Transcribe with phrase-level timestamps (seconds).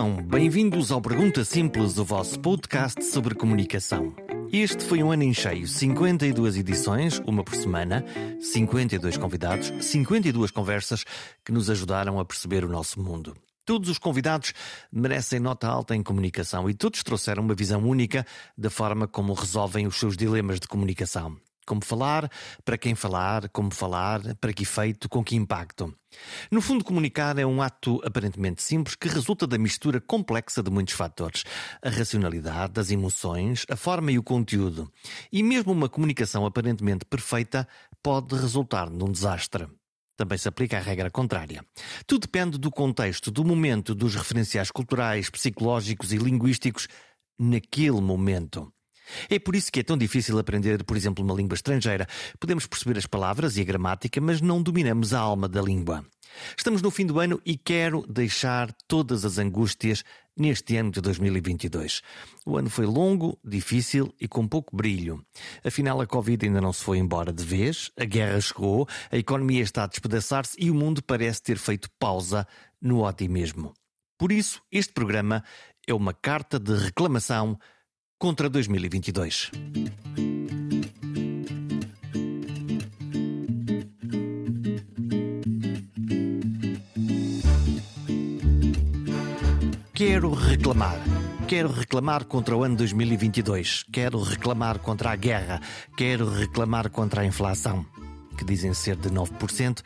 [0.00, 0.16] Vivam!
[0.22, 4.14] Bem-vindos ao Pergunta Simples, o vosso podcast sobre comunicação.
[4.50, 8.02] Este foi um ano em cheio, 52 edições, uma por semana,
[8.40, 11.04] 52 convidados, 52 conversas
[11.44, 13.36] que nos ajudaram a perceber o nosso mundo.
[13.66, 14.54] Todos os convidados
[14.90, 18.24] merecem nota alta em comunicação e todos trouxeram uma visão única
[18.56, 21.36] da forma como resolvem os seus dilemas de comunicação.
[21.70, 22.28] Como falar,
[22.64, 25.94] para quem falar, como falar, para que efeito, com que impacto.
[26.50, 30.94] No fundo, comunicar é um ato aparentemente simples que resulta da mistura complexa de muitos
[30.94, 31.44] fatores:
[31.80, 34.90] a racionalidade, as emoções, a forma e o conteúdo.
[35.30, 37.68] E mesmo uma comunicação aparentemente perfeita
[38.02, 39.68] pode resultar num desastre.
[40.16, 41.64] Também se aplica a regra contrária.
[42.04, 46.88] Tudo depende do contexto, do momento, dos referenciais culturais, psicológicos e linguísticos
[47.38, 48.72] naquele momento.
[49.28, 52.06] É por isso que é tão difícil aprender, por exemplo, uma língua estrangeira.
[52.38, 56.04] Podemos perceber as palavras e a gramática, mas não dominamos a alma da língua.
[56.56, 60.04] Estamos no fim do ano e quero deixar todas as angústias
[60.36, 62.02] neste ano de 2022.
[62.46, 65.24] O ano foi longo, difícil e com pouco brilho.
[65.64, 69.62] Afinal, a Covid ainda não se foi embora de vez, a guerra chegou, a economia
[69.62, 72.46] está a despedaçar-se e o mundo parece ter feito pausa
[72.80, 73.74] no otimismo.
[74.18, 75.44] Por isso, este programa
[75.86, 77.58] é uma carta de reclamação
[78.20, 79.50] contra 2022.
[89.94, 90.98] Quero reclamar.
[91.48, 93.86] Quero reclamar contra o ano 2022.
[93.90, 95.58] Quero reclamar contra a guerra.
[95.96, 97.86] Quero reclamar contra a inflação,
[98.40, 99.82] que dizem ser de 9%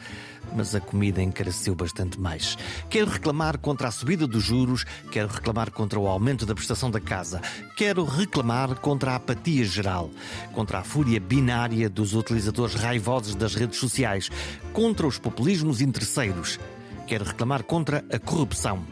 [0.55, 2.57] mas a comida encareceu bastante mais.
[2.89, 7.01] Quero reclamar contra a subida dos juros, quero reclamar contra o aumento da prestação da
[7.01, 7.41] casa,
[7.77, 10.11] quero reclamar contra a apatia geral,
[10.53, 14.31] contra a fúria binária dos utilizadores raivosos das redes sociais,
[14.73, 16.61] contra os populismos interesseiros.
[17.07, 18.85] Quero reclamar contra a corrupção.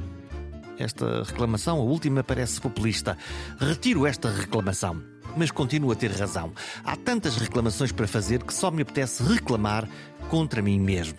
[0.79, 3.17] Esta reclamação, a última, parece populista.
[3.61, 6.53] Retiro esta reclamação mas continuo a ter razão.
[6.85, 9.89] Há tantas reclamações para fazer que só me apetece reclamar
[10.29, 11.19] contra mim mesmo.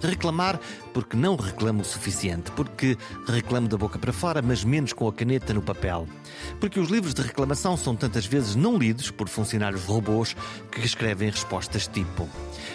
[0.00, 0.58] Reclamar
[0.92, 5.12] porque não reclamo o suficiente, porque reclamo da boca para fora, mas menos com a
[5.12, 6.08] caneta no papel.
[6.60, 10.34] Porque os livros de reclamação são tantas vezes não lidos por funcionários robôs
[10.72, 12.28] que escrevem respostas tipo.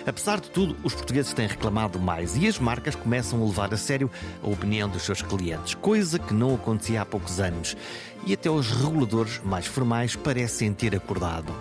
[0.06, 3.78] Apesar de tudo, os portugueses têm reclamado mais e as marcas começam a levar a
[3.78, 4.10] sério
[4.42, 7.76] a opinião dos seus clientes, coisa que não acontecia há poucos anos.
[8.28, 11.54] E até os reguladores mais formais parecem ter acordado.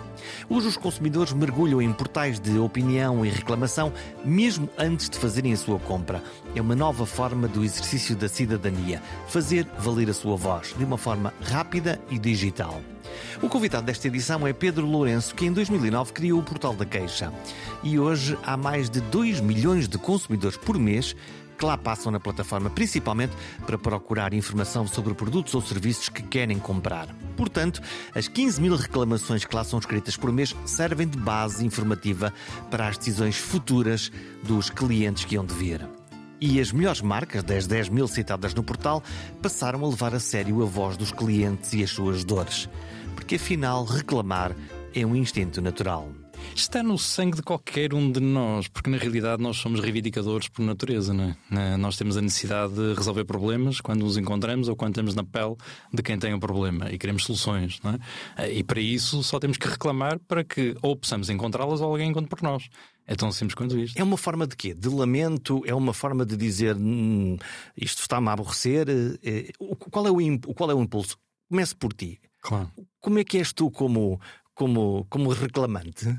[0.49, 3.93] Hoje os consumidores mergulham em portais de opinião e reclamação
[4.25, 6.21] mesmo antes de fazerem a sua compra.
[6.53, 10.97] É uma nova forma do exercício da cidadania, fazer valer a sua voz de uma
[10.97, 12.81] forma rápida e digital.
[13.41, 17.31] O convidado desta edição é Pedro Lourenço, que em 2009 criou o Portal da Queixa.
[17.81, 21.15] E hoje há mais de 2 milhões de consumidores por mês
[21.57, 23.33] que lá passam na plataforma, principalmente
[23.65, 27.07] para procurar informação sobre produtos ou serviços que querem comprar.
[27.35, 27.81] Portanto,
[28.13, 32.33] as 15 mil reclamações que lá são escritas por mês servem de base informativa
[32.69, 34.11] para as decisões futuras
[34.43, 35.87] dos clientes que hão de vir.
[36.39, 39.03] E as melhores marcas, das 10 mil citadas no portal,
[39.41, 42.69] passaram a levar a sério a voz dos clientes e as suas dores.
[43.15, 44.55] Porque afinal, reclamar
[44.93, 46.11] é um instinto natural
[46.59, 50.63] está no sangue de qualquer um de nós, porque na realidade nós somos reivindicadores por
[50.63, 51.77] natureza, não é?
[51.77, 55.55] Nós temos a necessidade de resolver problemas quando os encontramos ou quando estamos na pele
[55.93, 57.97] de quem tem o problema e queremos soluções, não
[58.37, 58.51] é?
[58.51, 62.29] E para isso só temos que reclamar para que ou possamos encontrá-las ou alguém encontre
[62.29, 62.69] por nós.
[63.05, 63.97] É tão simples quanto isto.
[63.97, 64.73] É uma forma de quê?
[64.73, 65.63] De lamento?
[65.65, 67.37] É uma forma de dizer hum,
[67.75, 68.87] isto está-me a aborrecer?
[69.23, 69.51] É,
[69.89, 71.17] qual, é o, qual é o impulso?
[71.49, 72.19] Comece por ti.
[72.41, 72.69] Claro.
[72.99, 74.19] Como é que és tu como,
[74.53, 76.13] como, como reclamante?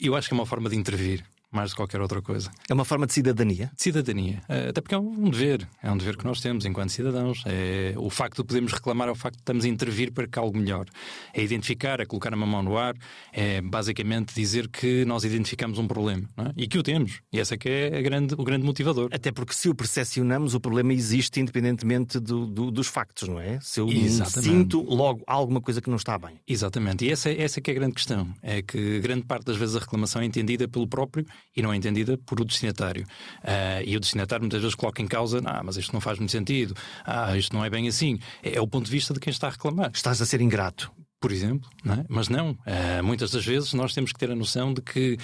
[0.00, 1.24] Eu acho que é uma forma de intervir
[1.56, 2.50] mais de qualquer outra coisa.
[2.68, 3.70] É uma forma de cidadania?
[3.74, 4.42] De cidadania.
[4.48, 5.66] Eh, até porque é um dever.
[5.82, 7.42] É um dever que nós temos enquanto cidadãos.
[7.46, 10.38] É, o facto de podermos reclamar é o facto de estamos a intervir para que
[10.38, 10.86] algo melhor.
[11.32, 12.94] É identificar, é colocar uma mão no ar,
[13.32, 16.52] é basicamente dizer que nós identificamos um problema é?
[16.56, 17.20] e que o temos.
[17.32, 19.08] E essa é que é grande, o grande motivador.
[19.12, 23.58] Até porque se o percepcionamos, o problema existe independentemente do, do, dos factos, não é?
[23.62, 24.50] Se eu Exatamente.
[24.50, 26.38] sinto logo alguma coisa que não está bem.
[26.46, 27.06] Exatamente.
[27.06, 28.28] E essa, essa é que é a grande questão.
[28.42, 31.24] É que grande parte das vezes a reclamação é entendida pelo próprio
[31.54, 33.04] e não é entendida por o destinatário.
[33.42, 36.32] Uh, e o destinatário muitas vezes coloca em causa: ah, mas isto não faz muito
[36.32, 38.18] sentido, ah, isto não é bem assim.
[38.42, 39.90] É, é o ponto de vista de quem está a reclamar.
[39.94, 42.04] Estás a ser ingrato por exemplo, não é?
[42.08, 42.50] mas não.
[42.50, 45.16] Uh, muitas das vezes nós temos que ter a noção de que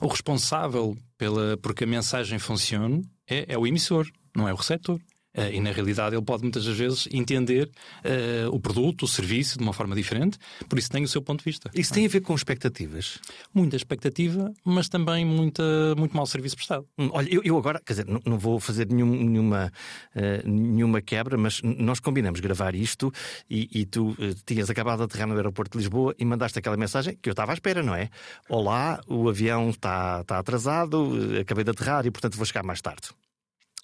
[0.00, 4.98] o responsável pela porque a mensagem funcione é, é o emissor, não é o receptor.
[5.36, 7.70] Uh, e na realidade ele pode muitas vezes entender
[8.04, 10.36] uh, o produto, o serviço de uma forma diferente,
[10.68, 11.70] por isso tem o seu ponto de vista.
[11.72, 13.20] Isso tem a ver com expectativas?
[13.54, 16.84] Muita expectativa, mas também muita, muito mau serviço prestado.
[16.98, 19.72] Hum, olha, eu, eu, agora, quer dizer, não, não vou fazer nenhum, nenhuma,
[20.16, 23.12] uh, nenhuma quebra, mas nós combinamos gravar isto
[23.48, 27.16] e, e tu tinhas acabado de aterrar no aeroporto de Lisboa e mandaste aquela mensagem
[27.22, 28.10] que eu estava à espera, não é?
[28.48, 33.10] Olá, o avião está, está atrasado, acabei de aterrar e portanto vou chegar mais tarde.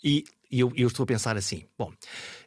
[0.03, 1.93] E e eu, eu, estou a pensar assim: bom,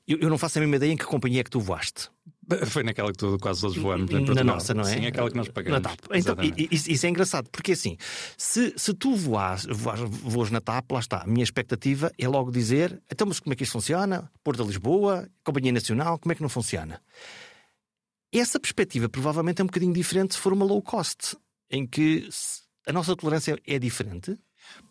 [0.07, 2.09] eu, eu, não faço a mesma ideia em que companhia é que tu voaste.
[2.67, 4.85] Foi naquela que tu, quase todos voamos, na, na nossa, não é?
[4.85, 5.81] Sim, aquela que nós pagamos.
[5.81, 5.99] Na TAP.
[6.13, 6.35] Então,
[6.71, 7.97] isso, isso, é engraçado, porque assim,
[8.37, 12.51] se, se tu voas, voas, voas na TAP, lá está, a minha expectativa é logo
[12.51, 14.31] dizer: então, mas como é que isto funciona?
[14.43, 17.01] Porto de Lisboa, Companhia Nacional, como é que não funciona?
[18.31, 21.35] Essa perspectiva provavelmente é um bocadinho diferente se for uma low cost,
[21.69, 22.29] em que
[22.87, 24.37] a nossa tolerância é diferente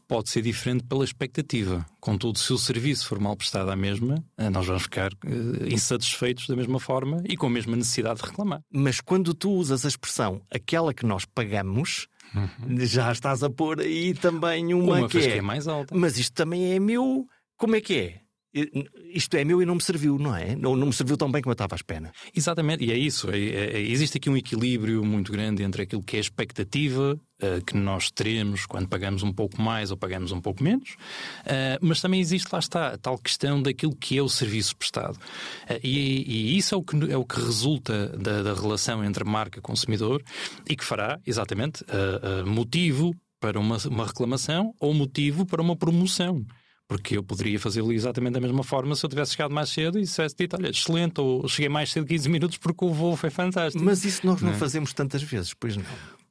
[0.08, 1.84] pode ser diferente pela expectativa.
[2.00, 6.48] Contudo, se o serviço for mal prestado à mesma, eh, nós vamos ficar uh, insatisfeitos
[6.48, 8.62] da mesma forma e com a mesma necessidade de reclamar.
[8.72, 12.78] Mas quando tu usas a expressão aquela que nós pagamos, uhum.
[12.86, 15.32] já estás a pôr aí também uma, uma que, é...
[15.32, 15.94] que é mais alta.
[15.94, 17.26] Mas isto também é meu.
[17.58, 18.20] Como é que é?
[19.12, 20.56] Isto é meu e não me serviu, não é?
[20.56, 22.10] Não, não me serviu tão bem como eu estava à espera.
[22.34, 23.30] Exatamente, e é isso.
[23.30, 27.64] É, é, existe aqui um equilíbrio muito grande entre aquilo que é a expectativa uh,
[27.64, 30.92] que nós teremos quando pagamos um pouco mais ou pagamos um pouco menos,
[31.42, 35.16] uh, mas também existe, lá está, a tal questão daquilo que é o serviço prestado.
[35.16, 39.24] Uh, e, e, isso é o que, é o que resulta da, da relação entre
[39.24, 40.22] marca e consumidor
[40.68, 41.84] e que fará, exatamente,
[42.46, 46.44] motivo para uma, uma reclamação ou motivo para uma promoção.
[46.88, 50.06] Porque eu poderia fazê-lo exatamente da mesma forma se eu tivesse chegado mais cedo e
[50.06, 53.84] tivesse dito, olha, excelente, ou cheguei mais cedo 15 minutos porque o voo foi fantástico.
[53.84, 54.58] Mas isso nós não, não é?
[54.58, 55.84] fazemos tantas vezes, pois não.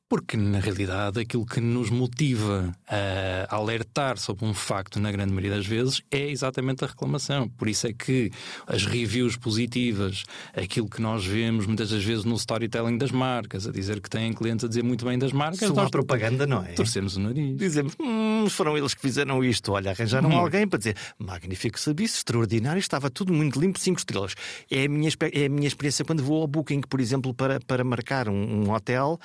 [0.10, 5.58] Porque, na realidade, aquilo que nos motiva a alertar sobre um facto, na grande maioria
[5.58, 7.50] das vezes, é exatamente a reclamação.
[7.50, 8.32] Por isso é que
[8.66, 10.24] as reviews positivas,
[10.56, 14.32] aquilo que nós vemos muitas das vezes no storytelling das marcas, a dizer que têm
[14.32, 15.60] clientes a dizer muito bem das marcas.
[15.68, 16.72] Só nós propaganda, não é?
[16.72, 17.58] Torcemos o nariz.
[17.58, 19.72] Dizemos, hum, foram eles que fizeram isto.
[19.72, 20.38] Olha, arranjaram hum.
[20.38, 24.36] alguém para dizer, magnífico serviço, extraordinário, estava tudo muito limpo, 5 estrelas.
[24.70, 27.84] É a, minha, é a minha experiência quando vou ao Booking, por exemplo, para, para
[27.84, 29.20] marcar um, um hotel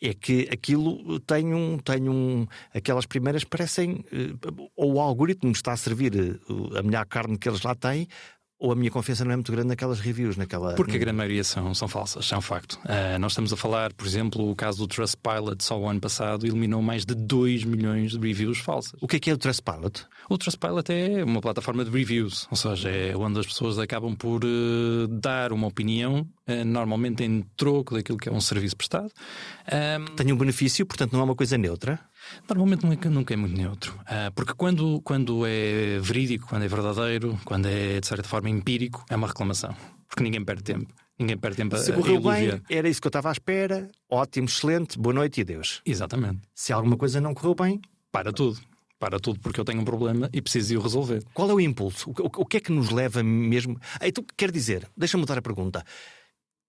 [0.00, 2.46] é que aquilo tem um, tem um.
[2.72, 4.04] Aquelas primeiras parecem.
[4.12, 4.32] Eh,
[4.76, 8.06] ou o algoritmo está a servir eh, a melhor carne que eles lá têm,
[8.58, 10.74] ou a minha confiança não é muito grande naquelas reviews, naquela.
[10.74, 12.74] Porque a grande maioria são, são falsas, é um facto.
[12.84, 16.44] Uh, nós estamos a falar, por exemplo, o caso do Trustpilot, só o ano passado,
[16.44, 18.94] eliminou mais de 2 milhões de reviews falsas.
[19.00, 20.04] O que é que é o Trustpilot?
[20.28, 24.44] O Trustpilot é uma plataforma de reviews, ou seja, é onde as pessoas acabam por
[24.44, 29.10] uh, dar uma opinião, uh, normalmente em troco daquilo que é um serviço prestado.
[29.70, 30.16] Um...
[30.16, 32.00] Tem um benefício, portanto não é uma coisa neutra?
[32.48, 37.38] Normalmente nunca, nunca é muito neutro, uh, porque quando, quando é verídico, quando é verdadeiro,
[37.44, 39.74] quando é de certa forma empírico, é uma reclamação,
[40.08, 40.92] porque ninguém perde tempo.
[41.18, 44.46] Ninguém perde tempo Se a, correu bem, era isso que eu estava à espera, ótimo,
[44.46, 45.82] excelente, boa noite e adeus.
[45.84, 46.42] Exatamente.
[46.54, 47.80] Se alguma coisa não correu bem,
[48.12, 48.60] para tudo
[48.98, 51.22] para tudo porque eu tenho um problema e preciso o resolver.
[51.32, 52.10] Qual é o impulso?
[52.10, 53.78] O, o, o que é que nos leva mesmo.
[54.02, 55.84] Então, quer dizer, deixa-me mudar a pergunta.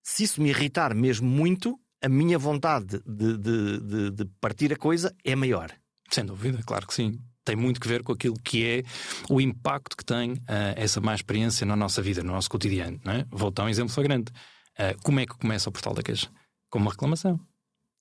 [0.04, 4.78] Se isso me irritar mesmo muito, a minha vontade de, de, de, de partir a
[4.78, 5.72] coisa é maior.
[6.10, 7.20] Sem dúvida, claro que sim
[7.50, 8.84] tem muito que ver com aquilo que é
[9.28, 10.38] o impacto que tem uh,
[10.76, 13.00] essa má experiência na nossa vida, no nosso cotidiano.
[13.06, 13.26] É?
[13.32, 14.32] Vou dar um exemplo flagrante.
[14.78, 16.30] Uh, como é que começa o portal da queixa?
[16.70, 17.40] Com uma reclamação.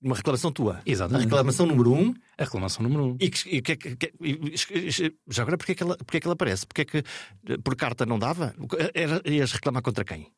[0.03, 0.83] Uma reclamação tua?
[0.85, 1.23] Exatamente.
[1.23, 2.15] A reclamação número um.
[2.37, 3.17] A reclamação número um.
[3.19, 6.67] E, que, e que, que, já agora, porquê é que, ela, é que ela aparece?
[6.67, 7.03] Porquê é que
[7.65, 8.55] por carta não dava?
[9.25, 10.31] Ias reclamar contra quem?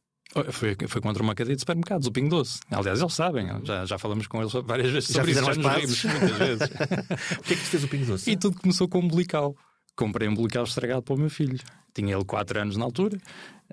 [0.53, 2.61] Foi, foi contra uma cadeia de supermercados, o Pingo Doce.
[2.71, 6.21] Aliás, eles sabem, já, já falamos com eles várias vezes sobre já isso, já nos
[6.21, 6.71] muitas vezes.
[7.39, 8.31] o que é que fez o Pingo Doce?
[8.31, 9.57] E tudo começou com um umbilical.
[9.97, 11.59] Comprei um umbilical estragado para o meu filho.
[11.93, 13.19] Tinha ele 4 anos na altura.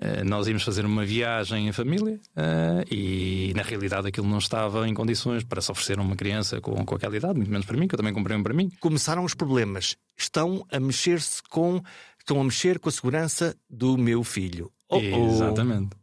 [0.00, 4.86] Uh, nós íamos fazer uma viagem em família uh, e, na realidade, aquilo não estava
[4.88, 7.76] em condições para se oferecer a uma criança com, com aquela idade, muito menos para
[7.76, 8.70] mim, que eu também comprei um para mim.
[8.80, 9.96] Começaram os problemas.
[10.16, 11.80] Estão a mexer-se com.
[12.18, 14.70] Estão a mexer com a segurança do meu filho.
[14.88, 15.28] Oh, oh.
[15.30, 15.96] Exatamente.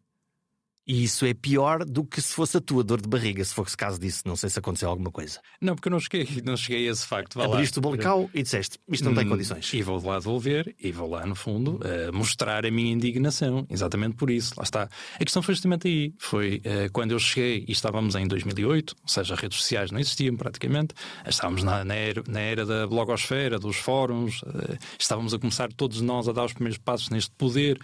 [0.87, 3.75] E isso é pior do que se fosse a tua dor de barriga, se fosse
[3.75, 4.21] caso disso.
[4.23, 5.39] Não sei se aconteceu alguma coisa.
[5.59, 7.41] Não, porque eu não cheguei, não cheguei a esse facto.
[7.41, 9.73] Abriste o bolical e disseste: isto não tem hum, condições.
[9.73, 13.65] E vou lá devolver e vou lá, no fundo, uh, mostrar a minha indignação.
[13.67, 14.53] Exatamente por isso.
[14.57, 14.87] Lá está.
[15.15, 16.13] A questão foi justamente aí.
[16.19, 19.99] Foi uh, quando eu cheguei e estávamos em 2008, ou seja, as redes sociais não
[19.99, 20.93] existiam praticamente.
[21.27, 24.43] Estávamos na, na, era, na era, da blogosfera, dos fóruns.
[24.43, 27.79] Uh, estávamos a começar todos nós a dar os primeiros passos neste poder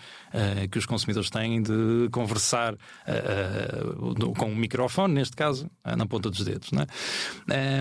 [0.71, 6.29] que os consumidores têm de conversar uh, com um microfone, neste caso, uh, na ponta
[6.29, 6.71] dos dedos.
[6.71, 6.85] Né?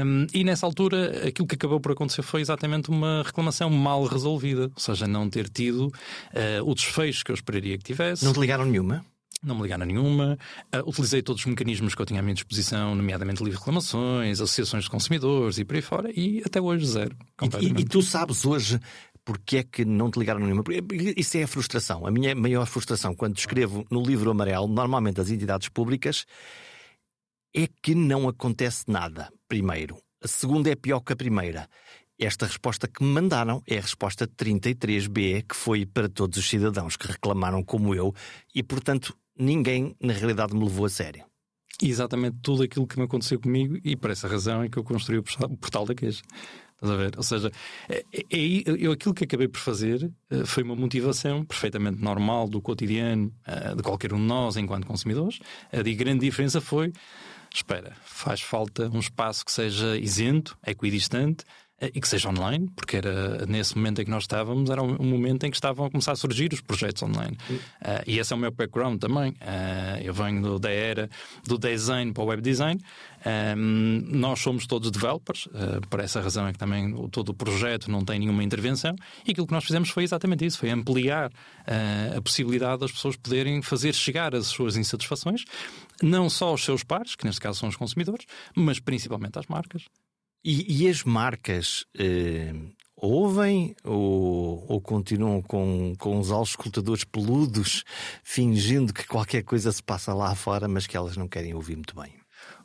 [0.04, 4.70] Um, e nessa altura, aquilo que acabou por acontecer foi exatamente uma reclamação mal resolvida,
[4.74, 8.24] ou seja, não ter tido uh, o desfecho que eu esperaria que tivesse.
[8.24, 9.04] Não te ligaram nenhuma?
[9.42, 10.38] Não me ligaram nenhuma.
[10.74, 14.84] Uh, utilizei todos os mecanismos que eu tinha à minha disposição, nomeadamente livre reclamações, associações
[14.84, 17.16] de consumidores e por aí fora, e até hoje zero.
[17.58, 18.78] E, e, tu sabes hoje
[19.24, 20.62] porque é que não te ligaram nenhuma?
[21.16, 22.06] Isso é a frustração.
[22.06, 26.26] A minha maior frustração quando escrevo no livro amarelo, normalmente as entidades públicas,
[27.54, 30.00] é que não acontece nada, primeiro.
[30.22, 31.68] A segunda é pior que a primeira.
[32.18, 36.96] Esta resposta que me mandaram é a resposta 33B, que foi para todos os cidadãos
[36.96, 38.14] que reclamaram como eu,
[38.54, 41.24] e portanto ninguém na realidade me levou a sério.
[41.82, 45.18] Exatamente tudo aquilo que me aconteceu comigo, e por essa razão é que eu construí
[45.18, 46.22] o portal da queixa.
[46.82, 47.12] Estás a ver?
[47.18, 47.52] Ou seja,
[47.90, 52.48] é, é, é, eu aquilo que acabei por fazer eh, foi uma motivação perfeitamente normal
[52.48, 55.40] do cotidiano eh, de qualquer um de nós enquanto consumidores.
[55.70, 56.90] A grande diferença foi:
[57.54, 61.44] espera, faz falta um espaço que seja isento, equidistante,
[61.80, 65.44] e que seja online, porque era nesse momento em que nós estávamos, era um momento
[65.44, 67.38] em que estavam a começar a surgir os projetos online.
[67.50, 69.30] Uh, e esse é o meu background também.
[69.30, 71.08] Uh, eu venho do, da era
[71.46, 72.78] do design para o web design.
[73.56, 77.90] Um, nós somos todos developers, uh, por essa razão é que também todo o projeto
[77.90, 78.94] não tem nenhuma intervenção.
[79.26, 81.30] E aquilo que nós fizemos foi exatamente isso: foi ampliar
[82.16, 85.44] a possibilidade das pessoas poderem fazer chegar as suas insatisfações,
[86.02, 89.84] não só aos seus pares, que neste caso são os consumidores, mas principalmente às marcas.
[90.44, 92.54] E, e as marcas eh,
[92.96, 97.84] ouvem ou, ou, continuam com, com os auscultadores peludos,
[98.22, 101.94] fingindo que qualquer coisa se passa lá fora, mas que elas não querem ouvir muito
[101.94, 102.14] bem?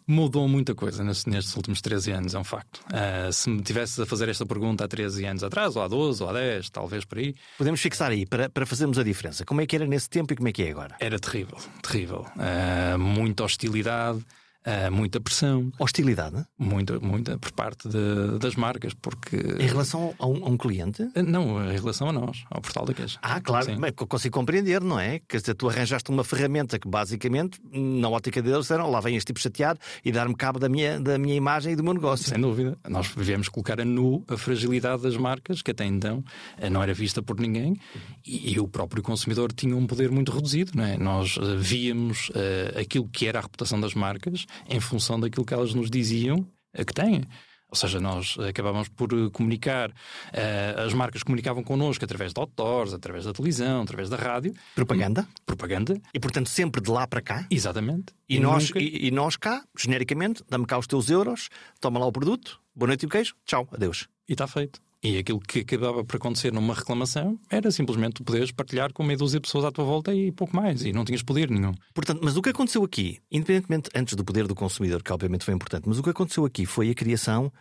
[0.07, 2.79] Mudou muita coisa nestes, últimos 13 anos, é um facto.
[2.91, 6.21] Uh, se me tivesses a fazer esta pergunta há 13 anos atrás, ou há 12,
[6.21, 7.33] ou há 10, talvez por aí.
[7.57, 9.43] Podemos fixar aí para, para fazermos a diferença.
[9.43, 10.95] Como é que era nesse tempo e como é que é agora?
[10.99, 12.25] Era terrível, terrível.
[12.35, 14.23] Uh, muita hostilidade.
[14.65, 15.71] Uh, muita pressão.
[15.77, 16.43] Hostilidade?
[16.57, 19.37] Muita, muita por parte de, das marcas, porque.
[19.37, 21.03] Em relação a um, a um cliente?
[21.03, 23.19] Uh, não, em relação a nós, ao portal da queixa.
[23.21, 23.77] Ah, claro, Sim.
[23.77, 25.19] mas consigo compreender, não é?
[25.27, 29.27] Quer dizer, tu arranjaste uma ferramenta que basicamente, na ótica deles, disseram lá vem este
[29.27, 32.27] tipo chateado e dar-me cabo da minha, da minha imagem e do meu negócio.
[32.27, 32.75] Sem dúvida.
[32.89, 36.23] Nós viemos colocar a nu a fragilidade das marcas, que até então
[36.57, 37.77] eh, não era vista por ninguém,
[38.25, 40.97] e, e o próprio consumidor tinha um poder muito reduzido, não é?
[40.97, 42.31] Nós uh, víamos
[42.79, 46.93] aquilo que era a reputação das marcas em função daquilo que elas nos diziam que
[46.93, 47.23] têm.
[47.69, 53.25] Ou seja, nós acabávamos por comunicar, uh, as marcas comunicavam connosco através de outdoors, através
[53.25, 54.53] da televisão, através da rádio.
[54.75, 55.27] Propaganda?
[55.45, 56.01] Propaganda.
[56.13, 57.45] E portanto sempre de lá para cá?
[57.49, 58.13] Exatamente.
[58.29, 58.79] E, e nós, nunca...
[58.79, 61.49] e, e, nós cá, genericamente, dá-me cá os teus euros,
[61.81, 64.07] toma lá o produto, boa noite e um queijo, tchau, adeus.
[64.29, 64.84] E está feito.
[65.05, 69.15] E aquilo que acabava por acontecer numa reclamação era simplesmente tu poderes partilhar com meia
[69.15, 71.75] dúzia de pessoas à tua volta e pouco mais, e não tinhas poder nenhum.
[71.93, 75.53] Portanto, mas o que aconteceu aqui, independentemente antes do poder do consumidor, que obviamente foi
[75.53, 77.53] importante, mas o que aconteceu aqui foi a criação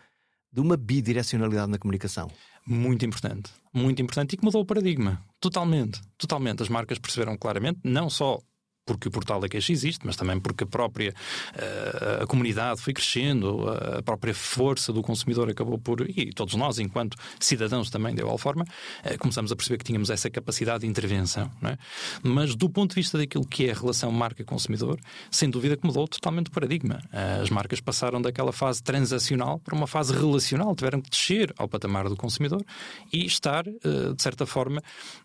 [0.51, 2.31] de uma bidirecionalidade na comunicação.
[2.65, 5.21] Muito importante, muito importante e que mudou o paradigma.
[5.39, 6.63] Totalmente, totalmente.
[6.63, 8.39] As marcas perceberam claramente, não só
[8.85, 12.93] porque o portal da queixa existe, mas também porque a própria uh, a comunidade foi
[12.93, 18.21] crescendo, a própria força do consumidor acabou por, e todos nós, enquanto cidadãos também, de
[18.21, 21.49] igual forma, uh, começamos a perceber que tínhamos essa capacidade de intervenção.
[21.63, 21.77] É?
[22.21, 24.99] Mas do ponto de vista daquilo que é a relação marca-consumidor,
[25.31, 27.01] sem dúvida que mudou totalmente o paradigma.
[27.11, 31.67] Uh, as marcas passaram daquela fase transacional para uma fase relacional, tiveram que descer ao
[31.67, 32.63] patamar do consumidor
[33.11, 34.81] e estar, de certa forma,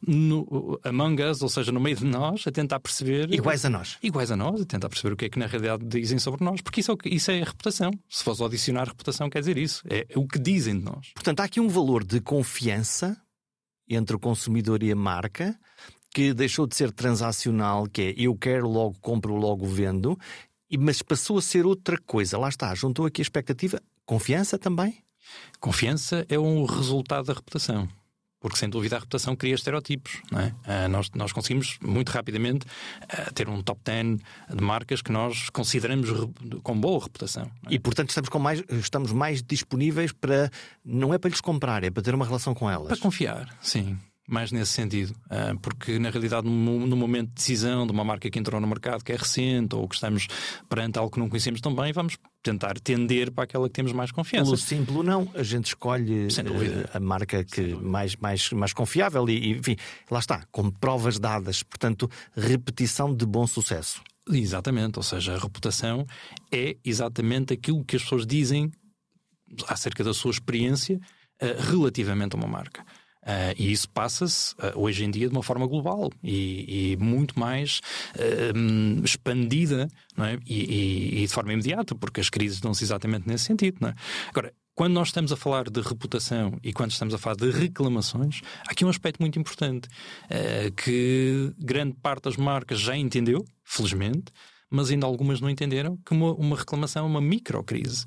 [0.07, 3.29] no, among us, ou seja, no meio de nós, a tentar perceber.
[3.51, 3.99] Iguais a nós.
[4.03, 6.61] Iguais a nós, e tentar perceber o que é que na realidade dizem sobre nós,
[6.61, 7.91] porque isso é, isso é a reputação.
[8.09, 9.83] Se fosse adicionar reputação, quer dizer isso.
[9.89, 11.11] É o que dizem de nós.
[11.15, 13.21] Portanto, há aqui um valor de confiança
[13.89, 15.59] entre o consumidor e a marca
[16.13, 20.19] que deixou de ser transacional, que é eu quero logo, compro logo, vendo,
[20.79, 22.39] mas passou a ser outra coisa.
[22.39, 23.81] Lá está, juntou aqui a expectativa.
[24.05, 24.99] Confiança também?
[25.61, 27.89] Confiança é um resultado da reputação
[28.41, 30.21] porque sem dúvida a reputação cria estereotipos.
[30.31, 30.47] Não é?
[30.49, 34.19] Uh, nós, nós conseguimos muito rapidamente uh, ter um top 10
[34.57, 36.09] de marcas que nós consideramos
[36.63, 37.51] com boa reputação.
[37.67, 37.75] É?
[37.75, 40.51] E portanto estamos, com mais, estamos mais disponíveis para.
[40.85, 42.89] Não é para lhes comprar, é para ter uma relação com elas.
[42.89, 43.99] Para confiar, sim
[44.31, 48.39] mais nesse sentido, ah, porque na realidade, no momento de decisão de uma marca que
[48.39, 50.27] entrou no mercado que é recente ou que estamos
[50.69, 54.11] perante algo que não conhecemos tão bem, vamos tentar tender para aquela que temos mais
[54.11, 54.47] confiança.
[54.47, 59.51] Pelo simples não, a gente escolhe eh, a marca que mais, mais, mais confiável e,
[59.51, 59.77] enfim,
[60.11, 64.03] lá está, com provas dadas, portanto, repetição de bom sucesso.
[64.29, 66.07] Exatamente, ou seja, a reputação
[66.53, 68.71] é exatamente aquilo que as pessoas dizem
[69.67, 70.97] acerca da sua experiência
[71.43, 72.85] uh, relativamente a uma marca.
[73.23, 77.39] Uh, e isso passa-se uh, hoje em dia de uma forma global e, e muito
[77.39, 77.81] mais
[78.17, 80.39] uh, expandida é?
[80.47, 83.87] e, e, e, de forma imediata, porque as crises dão-se exatamente nesse sentido.
[83.87, 83.95] É?
[84.29, 88.41] Agora, quando nós estamos a falar de reputação e quando estamos a falar de reclamações,
[88.67, 89.91] há aqui um aspecto muito importante
[90.83, 94.33] que grande parte das marcas já entendeu, felizmente,
[94.71, 98.07] mas ainda algumas não entenderam que uma, uma reclamação é uma microcrise.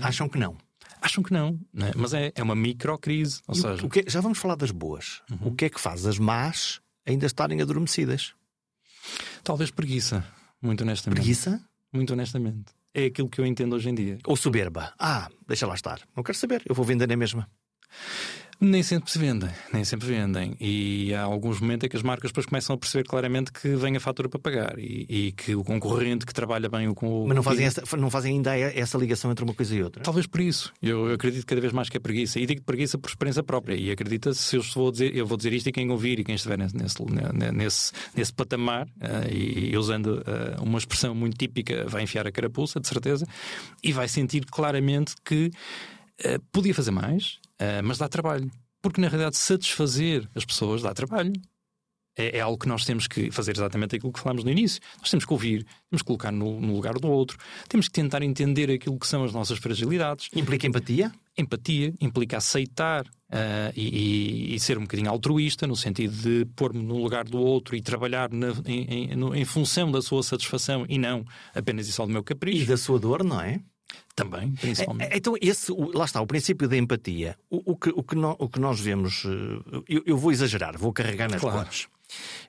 [0.00, 0.56] Acham que não?
[1.00, 1.92] Acham que não, não é?
[1.96, 3.40] mas é, é uma microcrise.
[3.46, 3.84] Ou seja...
[3.84, 5.22] O que, já vamos falar das boas.
[5.30, 5.48] Uhum.
[5.48, 8.34] O que é que faz as más ainda estarem adormecidas?
[9.44, 10.26] Talvez preguiça,
[10.60, 11.20] muito honestamente.
[11.20, 11.60] Preguiça?
[11.92, 12.72] Muito honestamente.
[12.92, 14.18] É aquilo que eu entendo hoje em dia.
[14.26, 14.92] Ou soberba.
[14.98, 16.00] Ah, deixa lá estar.
[16.16, 17.48] Não quero saber, eu vou vender na mesma.
[18.58, 20.56] Nem sempre se vendem, nem sempre vendem.
[20.58, 23.96] E há alguns momentos em que as marcas depois começam a perceber claramente que vem
[23.96, 27.26] a fatura para pagar e, e que o concorrente que trabalha bem com o.
[27.28, 30.02] Mas não fazem, essa, não fazem ainda essa ligação entre uma coisa e outra?
[30.02, 30.72] Talvez por isso.
[30.82, 32.40] Eu acredito cada vez mais que é preguiça.
[32.40, 33.74] E digo preguiça por experiência própria.
[33.74, 36.34] E acredita se eu vou dizer, eu vou dizer isto e quem ouvir e quem
[36.34, 36.76] estiver nesse,
[37.52, 42.32] nesse, nesse patamar, uh, e, e, usando uh, uma expressão muito típica, vai enfiar a
[42.32, 43.26] carapuça, de certeza,
[43.82, 45.50] e vai sentir claramente que.
[46.24, 48.50] Uh, podia fazer mais, Uh, mas dá trabalho.
[48.82, 51.32] Porque na realidade satisfazer as pessoas dá trabalho.
[52.18, 54.80] É, é, algo que nós temos que fazer exatamente aquilo que falámos no início.
[54.98, 57.36] Nós temos que ouvir, temos que colocar no, no, lugar do outro,
[57.68, 60.30] temos que tentar entender aquilo que são as nossas fragilidades.
[60.34, 61.12] Implica empatia?
[61.36, 66.82] Empatia implica aceitar uh, e, e, e, ser um bocadinho altruísta, no sentido de pôr-me
[66.82, 70.98] no lugar do outro e trabalhar na, em, em, em, função da sua satisfação e
[70.98, 71.22] não
[71.54, 72.62] apenas e só do meu capricho.
[72.62, 73.60] E da sua dor, não é?
[74.14, 75.12] Também, principalmente.
[75.12, 77.36] É, então, esse, lá está, o princípio da empatia.
[77.50, 80.78] O, o, que, o, que, no, o que nós vemos, eh, eu, eu, vou exagerar,
[80.78, 81.58] vou carregar nas claro.
[81.58, 81.86] cores.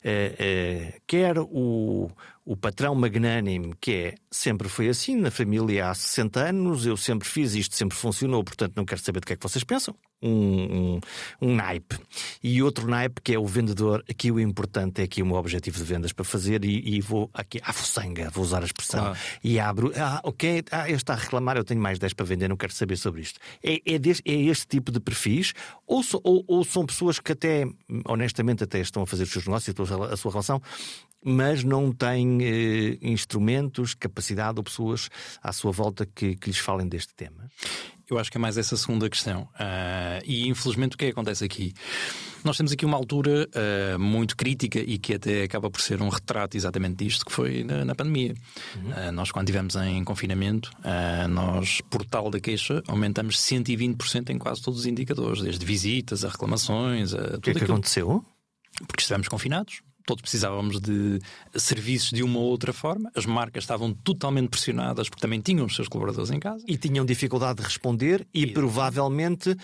[0.03, 2.10] É, é, quer o,
[2.48, 7.27] o patrão magnânime, que é sempre foi assim, na família há 60 anos, eu sempre
[7.27, 9.94] fiz isto, sempre funcionou, portanto não quero saber do que é que vocês pensam.
[10.20, 11.00] Um, um,
[11.42, 11.96] um naipe.
[12.42, 14.04] E outro naipe que é o vendedor.
[14.10, 17.30] Aqui o importante é aqui o meu objetivo de vendas para fazer e, e vou
[17.34, 19.20] aqui à fossanga, vou usar a expressão, claro.
[19.44, 19.92] e abro.
[19.96, 22.98] Ah, ok, ah, está a reclamar, eu tenho mais 10 para vender, não quero saber
[22.98, 23.39] sobre isto.
[23.62, 25.54] É, é, deste, é este tipo de perfis,
[25.86, 27.66] ou, ou, ou, são pessoas que até,
[28.06, 29.75] honestamente, até estão a fazer os seus negócios,
[30.12, 30.60] a sua relação,
[31.24, 35.10] mas não têm eh, instrumentos, capacidade ou pessoas
[35.42, 37.50] à sua volta que, que lhes falem deste tema?
[38.10, 39.50] Eu acho que é mais essa segunda questão.
[39.56, 41.74] Uh, e infelizmente o que, é que acontece aqui?
[42.41, 46.08] Nós temos aqui uma altura uh, muito crítica e que até acaba por ser um
[46.08, 48.34] retrato exatamente disto que foi na, na pandemia.
[48.78, 48.91] Uhum.
[48.91, 50.72] Uh, nós, quando estivemos em confinamento,
[51.30, 56.30] nós, por tal da queixa, aumentamos 120% em quase todos os indicadores, desde visitas a
[56.30, 57.13] reclamações.
[57.13, 58.24] A o que é que aconteceu?
[58.88, 61.20] Porque estivemos confinados todos precisávamos de
[61.54, 65.76] serviços de uma ou outra forma, as marcas estavam totalmente pressionadas porque também tinham os
[65.76, 66.63] seus colaboradores em casa.
[66.65, 69.56] E tinham dificuldade de responder e, e provavelmente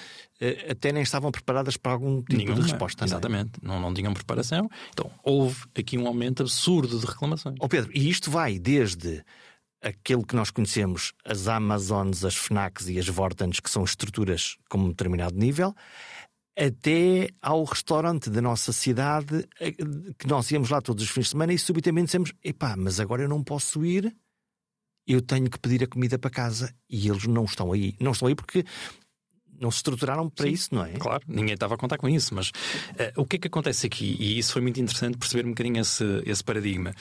[0.42, 3.06] eh, até nem estavam preparadas para algum tipo Nenhuma, de resposta.
[3.06, 3.10] Não é?
[3.12, 4.70] Exatamente, não, não tinham preparação.
[4.92, 7.56] Então houve aqui um aumento absurdo de reclamações.
[7.62, 9.24] Oh Pedro, e isto vai desde
[9.82, 14.78] aquele que nós conhecemos, as Amazons, as FNACs e as Vortens, que são estruturas com
[14.80, 15.74] um determinado nível,
[16.58, 19.72] até ao restaurante da nossa cidade, eh,
[20.18, 23.24] que nós íamos lá todos os fins de semana e subitamente dissemos: epá, mas agora
[23.24, 24.16] eu não posso ir,
[25.08, 26.74] eu tenho que pedir a comida para casa.
[26.90, 27.96] E eles não estão aí.
[28.00, 28.64] Não estão aí porque
[29.60, 30.92] não se estruturaram para Sim, isso, não é?
[30.94, 34.18] Claro, ninguém estava a contar com isso, mas uh, o que é que acontece aqui?
[34.20, 36.94] E isso foi muito interessante perceber um bocadinho esse, esse paradigma.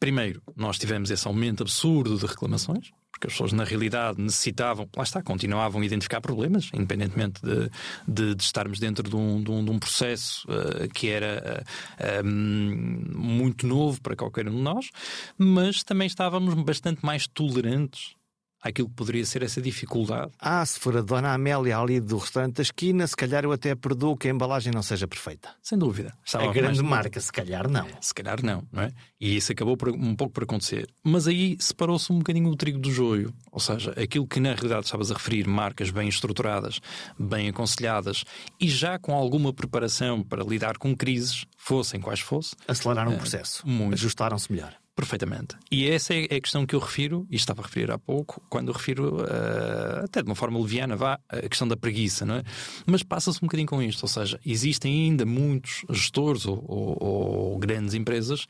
[0.00, 5.02] Primeiro, nós tivemos esse aumento absurdo de reclamações, porque as pessoas na realidade necessitavam, lá
[5.02, 7.70] está, continuavam a identificar problemas, independentemente de,
[8.08, 11.62] de, de estarmos dentro de um, de um, um processo uh, que era
[12.00, 14.88] uh, um, muito novo para qualquer um de nós,
[15.36, 18.14] mas também estávamos bastante mais tolerantes
[18.60, 20.32] àquilo que poderia ser essa dificuldade.
[20.38, 23.74] Ah, se for a Dona Amélia ali do restaurante da esquina, se calhar eu até
[23.74, 25.50] perdoo que a embalagem não seja perfeita.
[25.62, 26.12] Sem dúvida.
[26.24, 27.86] Estava a grande marca, se calhar não.
[28.00, 28.92] Se calhar não, não é?
[29.20, 30.88] E isso acabou por, um pouco por acontecer.
[31.02, 33.32] Mas aí separou-se um bocadinho o trigo do joio.
[33.50, 36.80] Ou seja, aquilo que na realidade estavas a referir, marcas bem estruturadas,
[37.18, 38.24] bem aconselhadas
[38.60, 42.58] e já com alguma preparação para lidar com crises, fossem quais fossem.
[42.66, 43.66] Aceleraram é, o processo.
[43.66, 43.94] Muito.
[43.94, 44.74] Ajustaram-se melhor.
[45.00, 45.56] Perfeitamente.
[45.72, 48.70] E essa é a questão que eu refiro, e estava a referir há pouco, quando
[48.70, 52.42] refiro uh, até de uma forma leviana, vá, a questão da preguiça, não é?
[52.84, 57.58] Mas passa-se um bocadinho com isto, ou seja, existem ainda muitos gestores ou, ou, ou
[57.58, 58.46] grandes empresas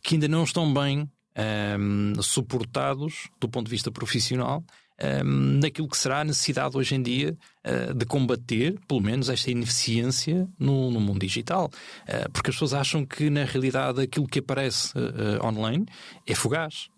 [0.00, 4.62] que ainda não estão bem um, suportados do ponto de vista profissional
[5.02, 9.50] um, naquilo que será a necessidade hoje em dia uh, de combater, pelo menos, esta
[9.50, 11.70] ineficiência no, no mundo digital.
[12.02, 15.86] Uh, porque as pessoas acham que, na realidade, aquilo que aparece uh, online
[16.26, 16.88] é fugaz.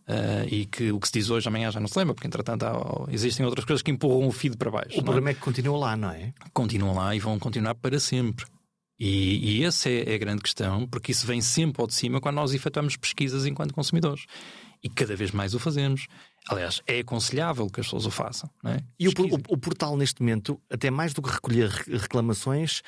[0.50, 3.06] e que o que se diz hoje amanhã já não se lembra, porque entretanto há,
[3.10, 5.00] existem outras coisas que empurram o feed para baixo.
[5.00, 5.32] O problema é?
[5.32, 6.32] é que continuam lá, não é?
[6.52, 8.46] Continuam lá e vão continuar para sempre.
[8.98, 12.20] E, e essa é, é a grande questão, porque isso vem sempre ao de cima
[12.20, 14.24] quando nós efetuamos pesquisas enquanto consumidores.
[14.82, 16.06] E cada vez mais o fazemos.
[16.48, 18.48] Aliás, é aconselhável que as pessoas o façam.
[18.64, 18.80] É?
[18.98, 22.82] E o, o, o, portal, neste momento, até mais do que recolher reclamações,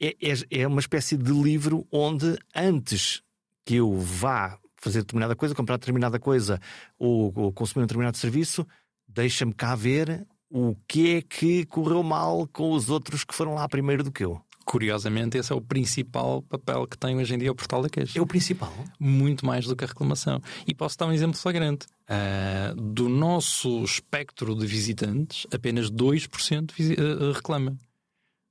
[0.00, 3.22] é, é, é uma espécie de livro onde, antes
[3.64, 6.60] que eu vá fazer determinada coisa, comprar determinada coisa
[6.98, 8.66] ou, ou consumir um determinado serviço,
[9.06, 13.68] deixa-me cá ver o que é que correu mal com os outros que foram lá
[13.68, 14.40] primeiro do que eu.
[14.68, 18.18] Curiosamente, esse é o principal papel que tem hoje em dia o portal da queixa.
[18.18, 18.70] É o principal?
[19.00, 20.42] Muito mais do que a reclamação.
[20.66, 21.86] E posso dar um exemplo flagrante.
[22.04, 27.78] Uh, do nosso espectro de visitantes, apenas 2% ah, reclama.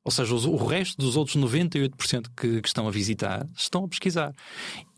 [0.04, 4.34] Ou seja, o resto dos outros 98% que, que, estão a visitar estão a pesquisar.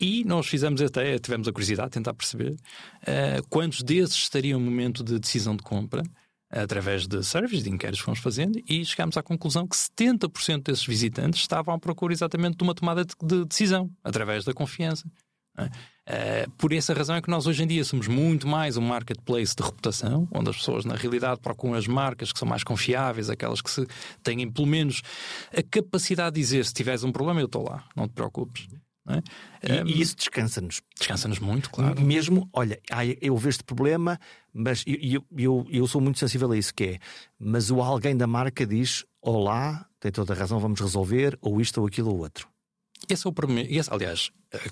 [0.00, 4.64] E nós fizemos até, tivemos a curiosidade de tentar perceber uh, quantos desses estariam no
[4.64, 6.02] momento de decisão de compra
[6.50, 10.84] através de surveys, de inquéritos que fomos fazendo, e chegámos à conclusão que 70% desses
[10.84, 15.06] visitantes estavam à procura exatamente de uma tomada de decisão, através da confiança.
[15.58, 19.54] Uh, por essa razão é que nós hoje em dia somos muito mais um marketplace
[19.54, 23.60] de reputação, onde as pessoas na realidade procuram as marcas que são mais confiáveis, aquelas
[23.60, 23.86] que se
[24.22, 25.02] têm pelo menos
[25.56, 28.66] a capacidade de dizer se tiveres um problema eu estou lá, não te preocupes.
[29.08, 29.82] É?
[29.82, 30.82] E, e, isso descansa-nos.
[30.98, 32.00] Descansa-nos muito, claro.
[32.00, 32.80] Mesmo, olha,
[33.20, 34.18] eu vejo este problema,
[34.52, 36.98] mas eu, eu, eu sou muito sensível a isso que é.
[37.38, 41.80] Mas o alguém da marca diz: Olá, tem toda a razão, vamos resolver, ou isto
[41.80, 42.48] ou aquilo ou outro.
[43.08, 43.72] Esse é o primeiro.
[43.72, 44.30] Esse, aliás,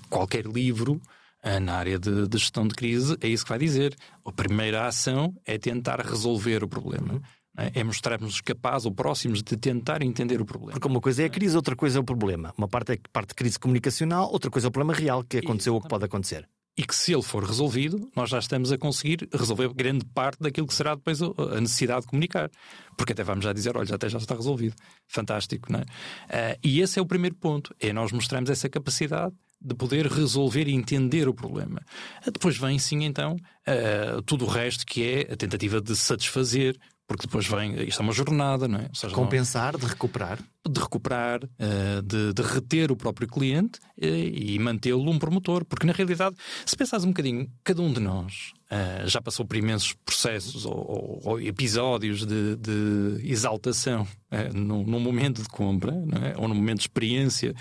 [0.09, 1.01] qualquer livro
[1.41, 3.95] eh, na área de, de, gestão de crise é isso que vai dizer.
[4.25, 7.13] A primeira ação é tentar resolver o problema.
[7.13, 7.21] Uhum.
[7.57, 10.73] É, é mostrarmos capazes ou próximos de tentar entender o problema.
[10.73, 12.53] Porque uma coisa é a crise, outra coisa é o problema.
[12.57, 15.73] Uma parte é parte de crise comunicacional, outra coisa é o problema real que aconteceu
[15.73, 16.47] ou que pode acontecer.
[16.77, 20.65] E que se ele for resolvido, nós já estamos a conseguir resolver grande parte daquilo
[20.65, 22.49] que será depois a necessidade de comunicar.
[22.95, 24.75] Porque até vamos já dizer, olha, até já está resolvido.
[25.05, 25.83] Fantástico, não é?
[25.83, 30.69] Uh, e esse é o primeiro ponto, é nós mostrarmos essa capacidade de poder resolver
[30.69, 31.81] e entender o problema.
[32.23, 36.79] Depois vem sim, então, uh, tudo o resto que é a tentativa de satisfazer
[37.09, 38.87] porque depois vem, isto é uma jornada, não é?
[38.93, 40.37] Seja, Compensar, não, de recuperar.
[40.63, 45.65] De recuperar, uh, de, de, reter o próprio cliente uh, e mantê-lo um promotor.
[45.65, 49.57] Porque na realidade, se pensares um bocadinho, cada um de nós uh, já passou por
[49.57, 54.07] imensos processos ou, ou, episódios de, de exaltação
[54.53, 56.39] num, num, momento de compra, é?
[56.39, 57.55] ou num momento de experiência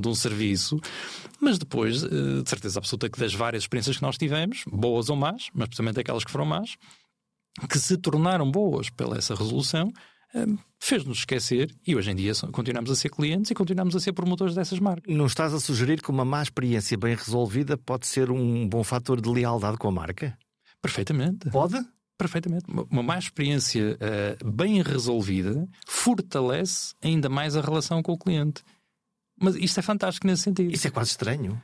[0.00, 0.80] de um serviço,
[1.38, 5.48] mas depois, de certeza absoluta, que das várias experiências que nós tivemos, boas ou más,
[5.52, 6.78] mas precisamente aquelas que foram más,
[7.68, 9.92] que se tornaram boas pela essa resolução,
[10.34, 14.12] hum, fez-nos esquecer e hoje em dia continuamos a ser clientes e continuamos a ser
[14.12, 15.14] promotores dessas marcas.
[15.14, 19.20] Não estás a sugerir que uma má experiência bem resolvida pode ser um bom fator
[19.20, 20.36] de lealdade com a marca?
[20.80, 21.50] Perfeitamente.
[21.50, 21.78] Pode?
[22.18, 22.64] Perfeitamente.
[22.90, 28.62] Uma má experiência uh, bem resolvida fortalece ainda mais a relação com o cliente.
[29.40, 30.72] Mas isto é fantástico nesse sentido.
[30.72, 31.60] Isso é quase estranho.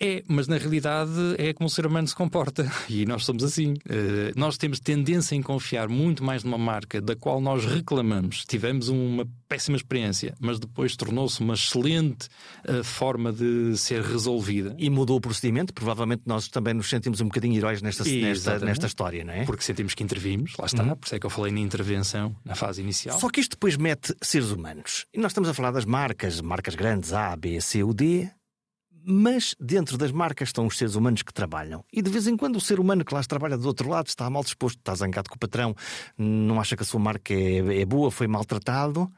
[0.00, 3.72] É, mas na realidade é como o ser humano se comporta e nós somos assim.
[3.72, 8.44] Uh, nós temos tendência em confiar muito mais numa marca da qual nós reclamamos.
[8.44, 12.28] Tivemos uma péssima experiência, mas depois tornou-se uma excelente
[12.68, 14.74] uh, forma de ser resolvida.
[14.78, 15.72] E mudou o procedimento.
[15.72, 19.44] Provavelmente nós também nos sentimos um bocadinho heróis nesta, nesta, nesta história, não é?
[19.44, 20.96] Porque sentimos que intervimos, lá está, uhum.
[20.96, 23.18] por isso é que eu falei na intervenção na fase inicial.
[23.18, 25.06] Só que isto depois mete seres humanos.
[25.14, 28.28] E nós estamos a falar das marcas, marcas grandes A, B, C ou D
[29.06, 31.84] mas dentro das marcas estão os seres humanos que trabalham.
[31.92, 34.28] E de vez em quando o ser humano que lá trabalha do outro lado está
[34.30, 35.74] mal disposto, está zangado com o patrão,
[36.16, 39.10] não acha que a sua marca é, é boa, foi maltratado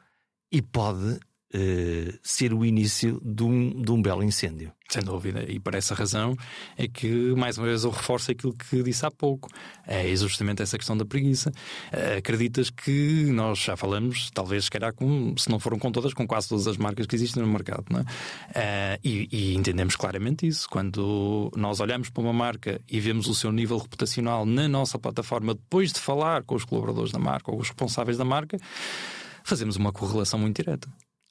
[0.51, 1.19] e pode
[1.53, 4.71] uh, ser o início de um, de um belo incêndio.
[4.89, 6.33] Sem dúvida, e por essa razão
[6.77, 9.49] é que, mais uma vez, eu reforço aquilo que disse há pouco:
[9.85, 11.51] é justamente essa questão da preguiça.
[11.91, 16.13] Uh, acreditas que nós já falamos, talvez, se calhar, com, se não foram com todas,
[16.13, 18.03] com quase todas as marcas que existem no mercado, não é?
[18.03, 20.69] Uh, e, e, entendemos claramente isso.
[20.69, 25.53] Quando nós olhamos para uma marca e vemos o seu nível reputacional na nossa plataforma,
[25.53, 28.57] depois de falar com os colaboradores da marca ou os responsáveis da marca,
[29.43, 30.87] fazemos uma correlação muito direta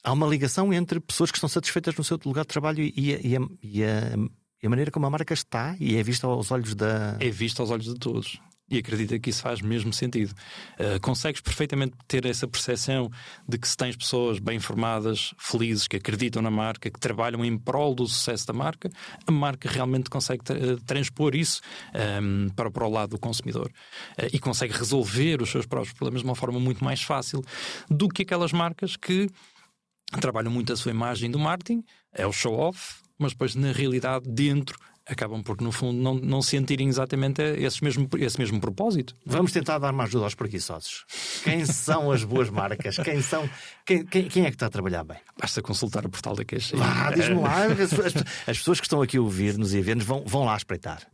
[0.06, 3.14] há uma ligação entre pessoas que estão satisfeitas no seu lugar de trabalho e, e,
[3.14, 4.16] a, e, a,
[4.62, 7.16] e a, maneira como a marca está e é vista aos olhos da.
[7.18, 8.40] É vista aos olhos de todos.
[8.70, 10.32] e acredita que isso faz mesmo sentido.
[10.78, 13.10] Uh, consegues perfeitamente ter essa percepção
[13.48, 17.58] de que se tens pessoas bem informadas, felizes, que acreditam na marca, que trabalham em
[17.58, 18.88] prol do sucesso da marca,
[19.26, 21.60] a marca realmente consegue tra eh, transpor isso
[21.92, 23.72] um, ehm, para, para o lado do consumidor
[24.20, 27.42] uh, e consegue resolver os seus próprios problemas de uma forma muito mais fácil
[27.90, 29.28] do que aquelas marcas que
[30.20, 34.78] trabalham muito a sua imagem do marketing, é o show-off, mas depois na realidade dentro
[35.06, 39.14] acabam por, no fundo, não, não sentirem exatamente esse mesmo, esse mesmo propósito.
[39.24, 41.04] Vamos tentar dar uma ajuda aos preguiçosos.
[41.44, 42.96] Quem são as boas marcas?
[42.96, 43.48] Quem são?
[43.84, 45.18] Quem, quem, quem, é que está a trabalhar bem?
[45.40, 46.76] Basta consultar o portal da queixa.
[46.80, 47.66] Ah, diz-me lá.
[47.66, 48.16] As, as,
[48.48, 51.06] as, pessoas que estão aqui a ouvir-nos e a ver-nos vão, vão lá espreitar.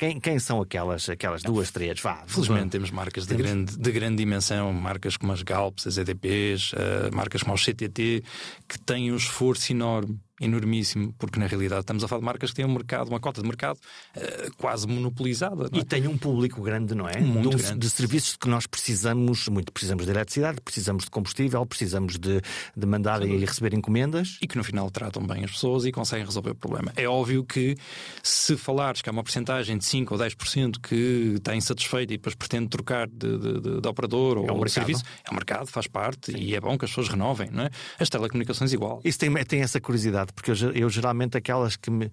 [0.00, 2.00] Quem, quem, são aquelas, aquelas duas, três?
[2.00, 3.42] Vá, Felizmente temos marcas de, temos...
[3.42, 8.24] Grande, de grande dimensão, marcas como as Galps, as EDPs, uh, marcas como o CTT,
[8.66, 12.56] que têm um esforço enorme enormíssimo, porque na realidade estamos a falar de marcas que
[12.56, 13.78] têm um mercado, uma cota de mercado
[14.16, 15.68] uh, quase monopolizada.
[15.72, 15.78] É?
[15.78, 17.20] E tem um público grande, não é?
[17.20, 17.78] Muito de, grande.
[17.78, 19.70] de serviços que nós precisamos muito.
[19.70, 22.40] Precisamos de eletricidade, precisamos de combustível, precisamos de,
[22.76, 23.34] de mandar Sim.
[23.34, 24.38] e receber encomendas.
[24.40, 26.92] E que no final tratam bem as pessoas e conseguem resolver o problema.
[26.96, 27.76] É óbvio que
[28.22, 32.34] se falares que há uma porcentagem de 5 ou 10% que está insatisfeita e depois
[32.34, 35.86] pretende trocar de, de, de, operador é ou um de serviço, é um mercado, faz
[35.86, 36.38] parte Sim.
[36.38, 37.70] e é bom que as pessoas renovem, não é?
[37.98, 39.00] As telecomunicações igual.
[39.04, 42.10] Isso tem, tem essa curiosidade porque eu, eu, geralmente aquelas que me,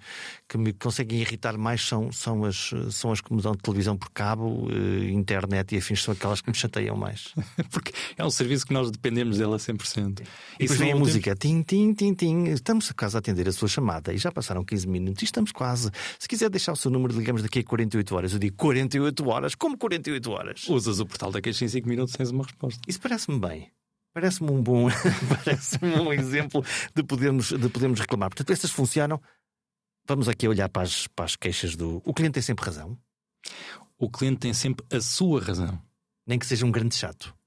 [0.48, 3.98] que me conseguem irritar mais são, são, as, são as que me dão de televisão
[3.98, 7.34] por cabo, eh, internet e afins, são aquelas que me chateiam mais.
[7.72, 10.22] Porque é um serviço que nós dependemos dele a 100%.
[10.60, 12.46] E depois vem a música, tim, tim, tim, tim.
[12.46, 15.92] Estamos quase a atender a sua chamada e já passaram 15 minutos e estamos quase.
[16.20, 18.34] Se quiser deixar o seu número, ligamos daqui a 48 horas.
[18.34, 19.56] Eu digo 48 horas?
[19.56, 20.68] Como 48 horas?
[20.68, 22.82] Usas o portal da queixa em 5 minutos tens uma resposta.
[22.88, 23.72] Isso parece-me bem.
[24.14, 24.88] Parece-me um bom,
[25.44, 26.64] parece um exemplo
[26.96, 28.30] de podermos, de podermos reclamar.
[28.30, 29.22] Portanto, essas funcionam.
[30.08, 32.02] Vamos aqui olhar para as, para as queixas do.
[32.06, 32.98] O cliente tem sempre razão.
[33.98, 35.82] O cliente tem sempre a sua razão.
[36.26, 37.38] Nem que seja um grande chato.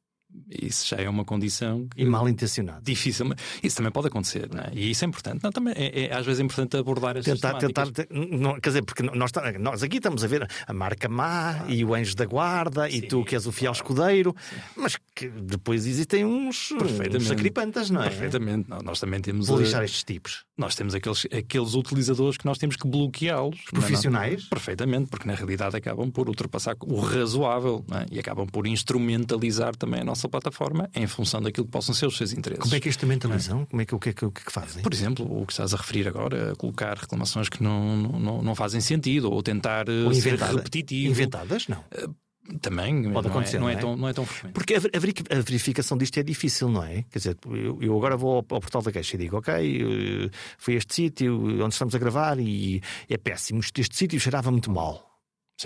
[0.49, 1.89] Isso já é uma condição.
[1.97, 2.83] E mal intencionado.
[2.83, 3.27] Difícil.
[3.63, 4.71] Isso também pode acontecer, não é?
[4.73, 5.43] E isso é importante.
[5.43, 8.83] Não, também é, é às vezes é importante abordar as tentar, tentar não, Quer dizer,
[8.83, 12.89] porque nós, nós aqui estamos a ver a marca má e o anjo da guarda
[12.89, 13.85] Sim, e tu que és o fiel claro.
[13.85, 14.57] escudeiro, Sim.
[14.77, 18.09] mas que depois existem uns, uns sacripantas, não é?
[18.09, 18.71] Perfeitamente.
[18.83, 19.49] Nós também temos.
[19.49, 20.45] Vou lixar estes tipos.
[20.57, 23.59] Nós temos aqueles, aqueles utilizadores que nós temos que bloqueá-los.
[23.69, 23.71] É?
[23.71, 24.43] Profissionais?
[24.45, 28.07] Não, perfeitamente, porque na realidade acabam por ultrapassar o razoável é?
[28.11, 32.17] e acabam por instrumentalizar também a nossa plataforma em função daquilo que possam ser os
[32.17, 32.63] seus interesses.
[32.63, 33.63] Como é que é instrumentalizam?
[33.63, 33.67] É?
[33.67, 34.83] Como é que, o, que é que, o que é que fazem?
[34.83, 38.81] Por exemplo, o que estás a referir agora, colocar reclamações que não, não, não fazem
[38.81, 41.11] sentido ou tentar eh, ou ser repetitivo.
[41.11, 41.69] Inventadas?
[41.69, 41.81] Não.
[41.81, 42.15] Uh,
[42.59, 44.53] também pode acontecer, não é, não, é, Tão, não é tão frequente.
[44.53, 47.05] Porque a verificação disto é difícil, não é?
[47.11, 47.37] Quer dizer,
[47.81, 51.75] eu, agora vou ao, portal da queixa e digo, ok, eh, foi este sítio onde
[51.75, 53.61] estamos a gravar e é péssimo.
[53.61, 55.10] Este sítio cheirava muito mal.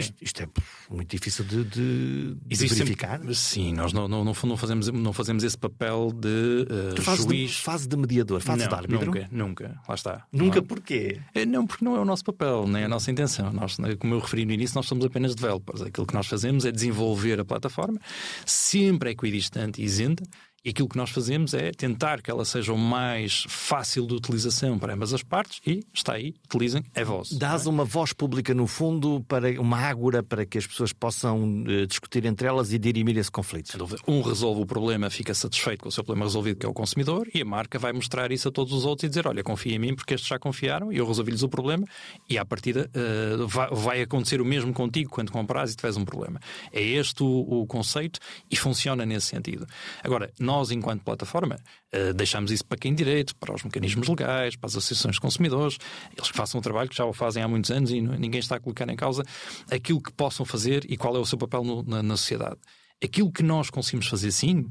[0.03, 0.13] Sim.
[0.21, 0.49] Isto é
[0.91, 3.19] muito difícil de, de, de verificar.
[3.19, 6.67] Sempre, sim, nós não, não, não, fazemos, não fazemos esse papel de
[6.99, 7.51] uh, fase juiz.
[7.53, 9.07] De, fase de mediador, fase de árbitro?
[9.07, 9.81] Nunca, nunca.
[9.89, 10.27] Lá está.
[10.33, 11.21] Nunca não, porquê?
[11.33, 13.53] É, não, porque não é o nosso papel, nem a nossa intenção.
[13.53, 15.83] Nós, como eu referi no início, nós somos apenas developers.
[15.83, 18.01] Aquilo que nós fazemos é desenvolver a plataforma,
[18.45, 20.25] sempre equidistante e isenta,
[20.65, 24.79] e aquilo que nós fazemos é tentar que ela seja o mais fácil de utilização
[24.79, 27.33] para ambas as partes e está aí, utilizem, é voz.
[27.33, 27.69] Dás é?
[27.69, 32.25] uma voz pública, no fundo, para uma ágora para que as pessoas possam uh, discutir
[32.25, 33.77] entre elas e dirimir esse conflito.
[34.09, 37.29] Um resolve o problema, fica satisfeito com o seu problema resolvido, que é o consumidor,
[37.35, 39.79] e a marca vai mostrar isso a todos os outros e dizer: Olha, confia em
[39.79, 41.87] mim porque estes já confiaram e eu resolvi-lhes o problema,
[42.29, 46.05] e à partida uh, vai, vai, acontecer o mesmo contigo quando compras e tiveres um
[46.07, 46.41] problema.
[46.73, 48.19] É este o, o conceito
[48.51, 49.67] e funciona nesse sentido.
[50.03, 51.57] Agora, nós nós, enquanto plataforma,
[51.91, 55.79] eh, deixamos isso para quem direito, para os mecanismos legais, para as associações de consumidores,
[56.17, 58.57] eles que façam o trabalho que já o fazem há muitos anos e ninguém está
[58.57, 59.25] a colocar em causa
[59.71, 62.59] aquilo que possam fazer e qual é o seu papel no, na, na sociedade.
[63.03, 64.67] Aquilo que nós conseguimos fazer sim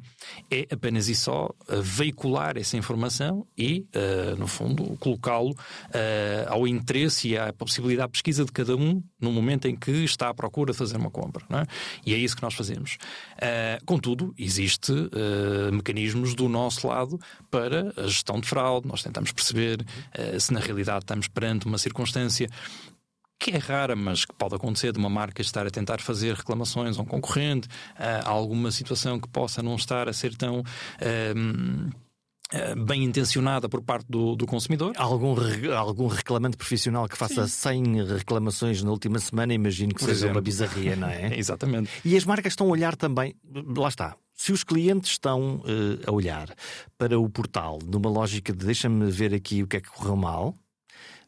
[0.50, 5.56] é apenas e só uh, veicular essa informação e, uh, no fundo, colocá-lo uh,
[6.48, 10.30] ao interesse e à possibilidade de pesquisa de cada um no momento em que está
[10.30, 11.46] à procura de fazer uma compra.
[11.52, 11.66] É?
[12.06, 12.98] E é isso que nós fazemos.
[13.86, 14.92] contudo, existe
[15.72, 18.88] mecanismos do nosso lado para a gestão de fraude.
[18.88, 19.86] Nós tentamos perceber
[20.40, 22.50] se na realidade estamos perante uma circunstância
[23.44, 26.98] que é rara, mas que pode acontecer de uma marca estar a tentar fazer reclamações
[26.98, 30.64] a um concorrente, a alguma situação que possa não estar a ser tão.
[31.36, 31.90] Um,
[32.54, 34.94] eh, bem intencionada por parte do, do consumidor.
[34.96, 35.36] Algum,
[35.76, 37.84] algum reclamante profissional que faça Sim.
[37.84, 40.36] 100 reclamações na última semana, imagino que por seja exemplo.
[40.36, 41.34] uma bizarria, não é?
[41.38, 41.90] Exatamente.
[42.06, 43.36] E as marcas estão a olhar também,
[43.76, 46.54] lá está, se os clientes estão uh, a olhar
[46.96, 50.54] para o portal numa lógica de deixa-me ver aqui o que é que correu mal,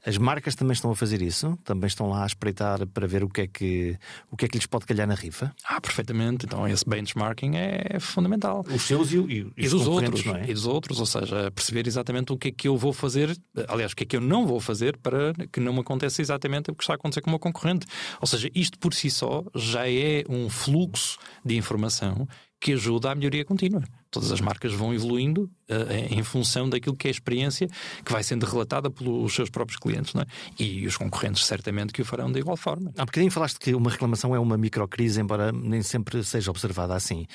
[0.05, 1.57] As marcas também estão a fazer isso?
[1.63, 3.97] Também estão lá a espreitar para ver o que é que,
[4.29, 5.53] o que, é que lhes pode calhar na rifa?
[5.65, 6.45] Ah, perfeitamente.
[6.45, 8.63] Então esse benchmarking é fundamental.
[8.69, 10.25] Os seus e, e, e dos outros.
[10.27, 10.49] É?
[10.49, 13.35] E dos outros, ou seja, perceber exatamente o que é que eu vou fazer,
[13.67, 16.69] aliás, o que é que eu não vou fazer para que não me aconteça exatamente
[16.69, 17.87] o que está a acontecer com o meu concorrente.
[18.21, 22.27] Ou seja, isto por si só já é um fluxo de informação
[22.59, 23.83] que ajuda à melhoria contínua.
[24.15, 27.67] Todas as marcas vão evoluindo uh, em função daquilo que é a experiência
[28.04, 30.13] que vai sendo relatada pelos seus próprios clientes.
[30.13, 30.25] Não é?
[30.58, 32.93] E os concorrentes certamente que o farão de igual forma.
[32.97, 37.28] Há bocadinho falaste que uma reclamação é uma microcrise, embora nem sempre seja observada assim.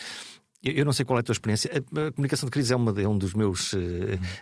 [0.63, 1.71] Eu não sei qual é a tua experiência.
[1.75, 3.79] A comunicação de crise é, uma, é um dos meus uh,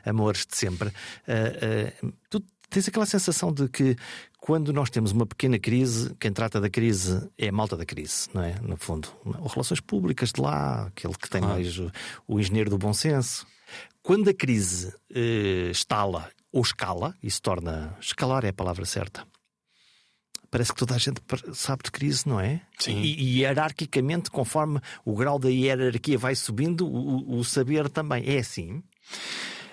[0.07, 0.88] amores de sempre.
[0.88, 3.96] Uh, uh, tu tens aquela sensação de que
[4.38, 8.29] quando nós temos uma pequena crise, quem trata da crise é a malta da crise,
[8.33, 8.55] não é?
[8.62, 11.48] No fundo, Ou relações públicas de lá, aquele que tem ah.
[11.48, 11.90] mais o,
[12.27, 13.46] o, engenheiro do bom senso.
[14.03, 17.94] Quando a crise eh, estala ou escala, e se torna.
[18.01, 19.27] escalar é a palavra certa.
[20.51, 21.20] Parece que toda a gente
[21.53, 22.62] sabe de crise, não é?
[22.79, 23.01] Sim.
[23.03, 28.24] E, e hierarquicamente, conforme o grau da hierarquia vai subindo, o, o saber também.
[28.27, 28.83] É assim?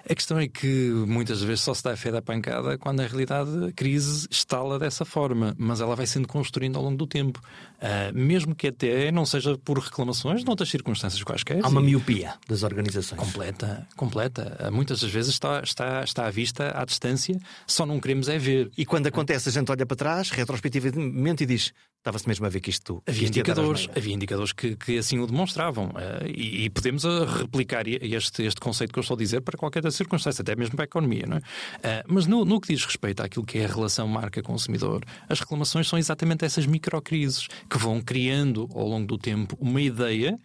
[0.07, 3.07] A questão é que muitas vezes só se dá a fé da pancada quando na
[3.07, 7.41] realidade a crise estala dessa forma, mas ela vai sendo construindo ao longo do tempo.
[7.77, 11.59] Uh, mesmo que até não seja por reclamações, noutras circunstâncias quaisquer.
[11.63, 13.19] Há uma miopia das organizações.
[13.19, 14.57] Completa, completa.
[14.67, 18.37] Uh, muitas das vezes está, está, está à vista, à distância, só não queremos é
[18.37, 18.71] ver.
[18.77, 21.73] E quando acontece, a gente olha para trás, retrospectivamente, e diz:
[22.05, 23.01] Estava-se mesmo a ver que isto.
[23.07, 25.87] Havia indicadores, havia indicadores que, que assim o demonstravam.
[25.87, 29.57] Uh, e, e, podemos uh, replicar este, este conceito que eu estou a dizer para
[29.57, 31.25] qualquer circunstância, até mesmo para a economia.
[31.27, 31.39] Não é?
[31.39, 35.87] Uh, mas no, no, que diz respeito àquilo que é a relação marca-consumidor, as reclamações
[35.87, 40.37] são exatamente essas microcrises que vão criando ao longo do tempo uma ideia.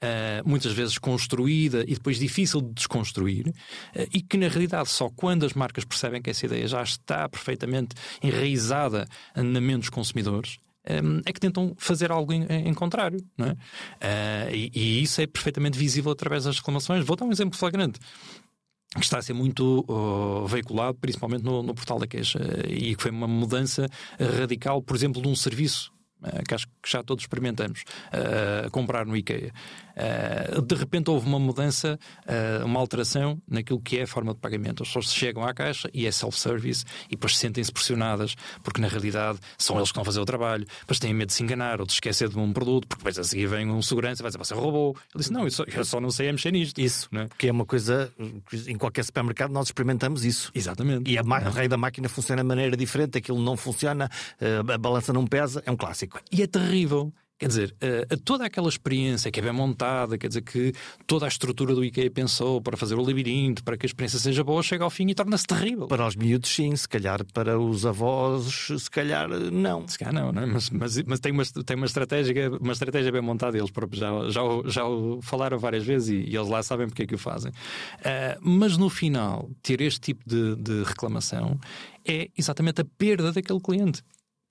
[0.00, 5.10] Uh, muitas vezes construída e depois difícil de desconstruir, uh, e que na realidade só
[5.10, 10.58] quando as marcas percebem que essa ideia já está perfeitamente enraizada na mente dos consumidores,
[10.90, 13.20] Hum, é que tentam fazer algo em, em contrário.
[13.36, 13.50] Não é?
[13.52, 17.04] Uh, e, e, isso é perfeitamente visível através das reclamações.
[17.04, 17.98] Vou dar um exemplo flagrante.
[18.94, 23.02] Que está a ser muito uh, veiculado, principalmente no, no portal da queixa, e que
[23.02, 23.86] foi uma mudança
[24.18, 29.06] radical, por exemplo, de um serviço uh, que acho que já todos experimentamos, uh, comprar
[29.06, 29.52] no IKEA.
[29.98, 34.40] Uh, de repente houve uma mudança, uh, uma alteração naquilo que é a forma de
[34.40, 34.82] pagamento.
[34.82, 39.38] As pessoas chegam à caixa e é self-service e depois sentem-se pressionadas porque na realidade
[39.56, 41.86] são eles que estão a fazer o trabalho, depois têm medo de se enganar ou
[41.86, 44.38] de esquecer de um produto, porque depois a seguir vem um segurança e vai dizer
[44.38, 44.96] você roubou.
[45.14, 46.80] Ele disse: Não, eu só, eu só não sei mexer nisto.
[46.80, 47.28] Isso, né?
[47.36, 48.12] que é uma coisa,
[48.66, 50.50] em qualquer supermercado nós experimentamos isso.
[50.54, 51.10] Exatamente.
[51.10, 54.08] E a, o rei da máquina funciona de maneira diferente, aquilo não funciona,
[54.40, 56.20] eh, a balança não pesa, é um clássico.
[56.30, 57.12] E é terrível.
[57.38, 57.76] Quer dizer,
[58.10, 60.72] uh, toda aquela experiência que é bem montada, quer dizer que
[61.06, 64.42] toda a estrutura do IKEA pensou para fazer o labirinto, para que a experiência seja
[64.42, 65.86] boa, chega ao fim e torna-se terrível.
[65.86, 69.86] Para os miúdos, sim, se calhar para os avós, se calhar não.
[69.86, 70.46] Se calhar não, não é?
[70.46, 74.10] mas, mas, mas, tem, uma, tem uma, estratégia, uma estratégia bem montada, eles próprios já,
[74.30, 77.18] já, já o falaram várias vezes e, e, eles lá sabem porque é que o
[77.18, 77.52] fazem.
[77.52, 81.56] Uh, mas no final, ter este tipo de, de reclamação
[82.04, 84.02] é exatamente a perda daquele cliente.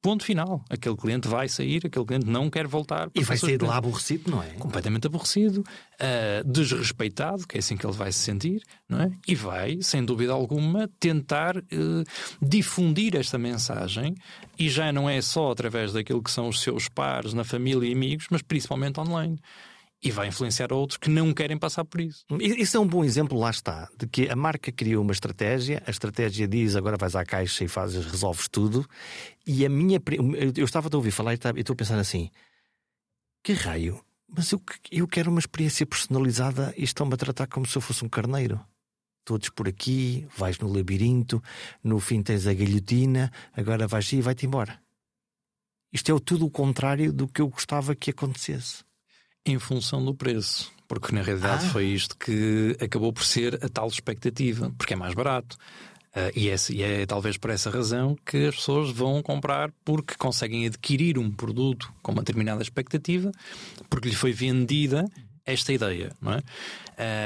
[0.01, 0.63] Ponto final.
[0.69, 3.09] Aquele cliente vai sair, aquele cliente não quer voltar.
[3.15, 4.49] E vai sair de lá aborrecido, não é?
[4.51, 9.11] Completamente aborrecido, uh, desrespeitado, que é assim que ele vai se sentir, não é?
[9.27, 11.63] E vai, sem dúvida alguma, tentar uh,
[12.41, 14.15] difundir esta mensagem
[14.57, 17.93] e já não é só através daquilo que são os seus pares na família e
[17.93, 19.39] amigos, mas principalmente online
[20.01, 22.23] e vai influenciar outros que não querem passar por isso.
[22.39, 25.89] Isso é um bom exemplo, lá está, de que a marca criou uma estratégia, a
[25.89, 28.87] estratégia diz agora vais à caixa e fazes, resolves tudo,
[29.45, 29.99] e a minha.
[30.55, 32.29] Eu estava a ouvir falar e estou a pensar assim:
[33.43, 34.03] que raio?
[34.29, 38.03] Mas eu, eu quero uma experiência personalizada e estão-me a tratar como se eu fosse
[38.03, 38.59] um carneiro.
[39.23, 41.41] Todos por aqui, vais no labirinto,
[41.83, 44.81] no fim tens a guilhotina, agora vais e vai-te embora.
[45.91, 48.86] Isto é tudo o contrário do que eu gostava que acontecesse
[49.51, 50.71] em função do preço.
[50.87, 51.69] Porque na realidade ah.
[51.69, 55.57] foi isto que acabou por ser a tal expectativa, porque é mais barato.
[56.15, 60.15] Uh, e, é, e, é, talvez por essa razão que as pessoas vão comprar porque
[60.15, 63.31] conseguem adquirir um produto com uma determinada expectativa,
[63.89, 65.05] porque lhe foi vendida
[65.45, 66.41] esta ideia, não é?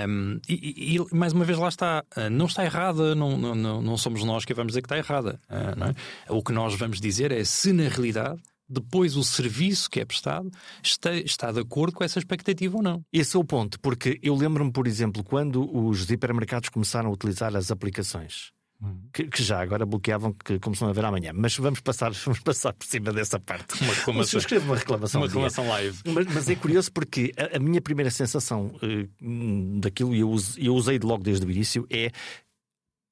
[0.07, 3.97] Um, e, e, mais uma vez lá está, uh, não está errada, não, não, não
[3.97, 5.39] somos nós que vamos dizer que está errada.
[5.49, 5.95] Uh, não é?
[6.29, 8.39] O que nós vamos dizer é se na realidade
[8.71, 10.49] depois o serviço que é prestado
[10.81, 13.03] está, está de acordo com essa expectativa ou não.
[13.11, 17.55] Esse é o ponto, porque eu lembro-me, por exemplo, quando os hipermercados começaram a utilizar
[17.55, 18.51] as aplicações.
[18.81, 18.99] Uhum.
[19.13, 21.31] Que, que, já agora bloqueavam, que começam a ver amanhã.
[21.35, 23.79] Mas vamos passar, vamos passar por cima dessa parte.
[23.83, 24.37] Uma reclamação.
[24.37, 25.21] Eu escrevo uma reclamação.
[25.21, 25.99] Uma reclamação live.
[26.07, 30.73] Mas, mas, é curioso porque a, a minha primeira sensação uh, daquilo, e eu, eu
[30.73, 32.09] usei de logo desde o início, é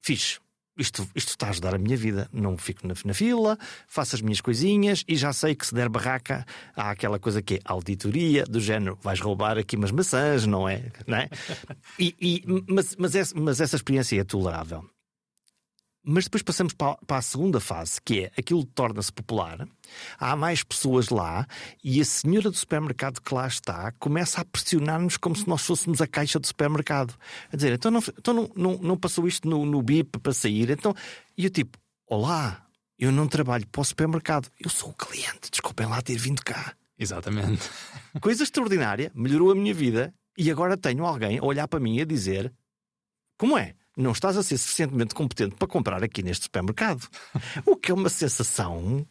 [0.02, 0.40] fixe
[0.80, 2.28] isto, isto está a ajudar a minha vida.
[2.32, 5.88] Não fico na, na, fila, faço as minhas coisinhas e já sei que se der
[5.88, 10.68] barraca, há aquela coisa que é auditoria, do género, vais roubar aqui umas maçãs, não
[10.68, 10.90] é?
[11.06, 11.28] Não é?
[11.98, 14.84] E, e, mas, mas, essa, mas essa experiência é tolerável.
[16.02, 19.68] Mas depois passamos para, a segunda fase, que é aquilo torna-se popular,
[20.18, 21.46] há mais pessoas lá
[21.84, 26.00] e a senhora do supermercado que lá está começa a pressionar-nos como se nós fôssemos
[26.00, 27.14] a caixa do supermercado.
[27.52, 30.70] A dizer, então não, então não, não, não passou isto no, no BIP para sair?
[30.70, 30.94] Então...
[31.36, 32.66] E eu tipo, olá,
[32.98, 36.74] eu não trabalho para o supermercado, eu sou o cliente, desculpem lá ter vindo cá.
[36.98, 37.68] Exatamente.
[38.20, 42.02] Coisa extraordinária, melhorou a minha vida e agora tenho alguém a olhar para mim e
[42.02, 42.52] a dizer:
[43.38, 43.74] Como é?
[44.00, 47.06] Não estás a ser suficientemente competente para comprar aqui neste supermercado.
[47.66, 49.06] o que é uma sensação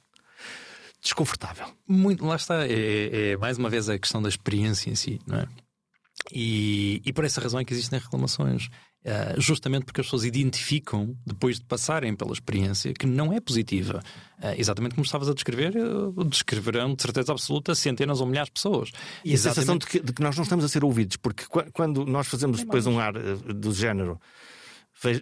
[1.02, 1.68] desconfortável.
[1.88, 5.20] Muito, lá está, é, é, é, mais uma vez a questão da experiência em si,
[5.26, 5.48] não é?
[6.34, 8.70] E, e por essa razão é que existem reclamações.
[9.00, 14.02] Uh, justamente porque as pessoas identificam, depois de passarem pela experiência, que não é positiva.
[14.40, 18.54] Uh, exatamente como estavas a descrever, uh, descreverão de certeza absoluta centenas ou milhares de
[18.54, 18.92] pessoas.
[19.24, 19.38] E exatamente...
[19.38, 22.28] a sensação de que, de que, nós não estamos a ser ouvidos, porque quando nnós
[22.28, 24.20] fazemos depois um ar do género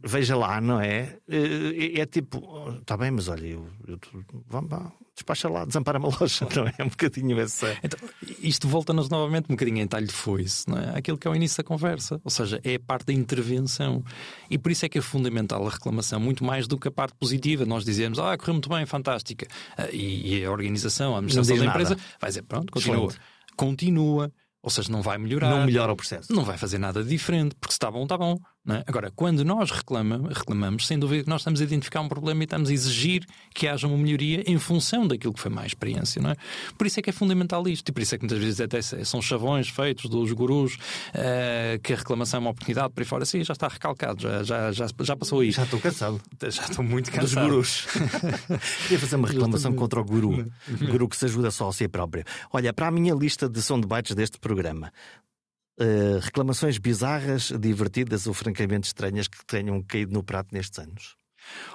[0.04, 1.18] veja lá, não é?
[1.30, 2.42] É, é tipo,
[2.80, 4.00] está bem, mas olha, eu, eu,
[4.48, 6.74] vamos lá, despacha lá, desampara-me a loja, não é?
[6.78, 7.78] É um bocadinho essa.
[7.84, 8.00] Então,
[8.40, 10.98] isto volta-nos novamente um bocadinho em talho de foice, não é?
[10.98, 14.04] Aquilo que é o início da conversa, ou seja, é a parte da intervenção.
[14.50, 17.16] E por isso é que é fundamental a reclamação, muito mais do que a parte
[17.16, 17.66] positiva.
[17.66, 19.48] Nós dizemos, ah, correu muito bem, fantástica.
[19.78, 22.02] Ah, e, e a organização, a administração da empresa nada.
[22.20, 22.96] vai dizer, pronto, continua.
[22.96, 23.20] Excelente.
[23.56, 24.32] Continua.
[24.62, 25.50] Ou seja, não vai melhorar.
[25.50, 26.34] Não melhora o processo.
[26.34, 28.38] Não vai fazer nada diferente, porque se está bom, está bom.
[28.70, 28.84] É?
[28.86, 32.46] Agora, quando nós reclamamos, reclamamos, sem dúvida que nós estamos a identificar um problema e
[32.46, 36.22] estamos a exigir que haja uma melhoria em função daquilo que foi má experiência.
[36.22, 36.36] Não é?
[36.78, 38.82] Por isso é que é fundamental isto, e por isso é que muitas vezes até
[38.82, 43.26] são chavões feitos dos gurus uh, que a reclamação é uma oportunidade para ir fora.
[43.26, 45.52] Sim, já está recalcado, já, já, já, já passou aí.
[45.52, 46.22] Já estou cansado.
[46.58, 47.48] Já estou muito cansado.
[47.48, 47.88] Dos gurus.
[48.84, 50.46] Queria fazer uma reclamação contra o guru.
[50.70, 52.24] O guru que se ajuda só a si próprio.
[52.52, 54.92] Olha, para a minha lista de soundbites deste programa,
[56.22, 61.16] reclamações bizarras, divertidas ou francamente estranhas que tenham caído no prato nestes anos?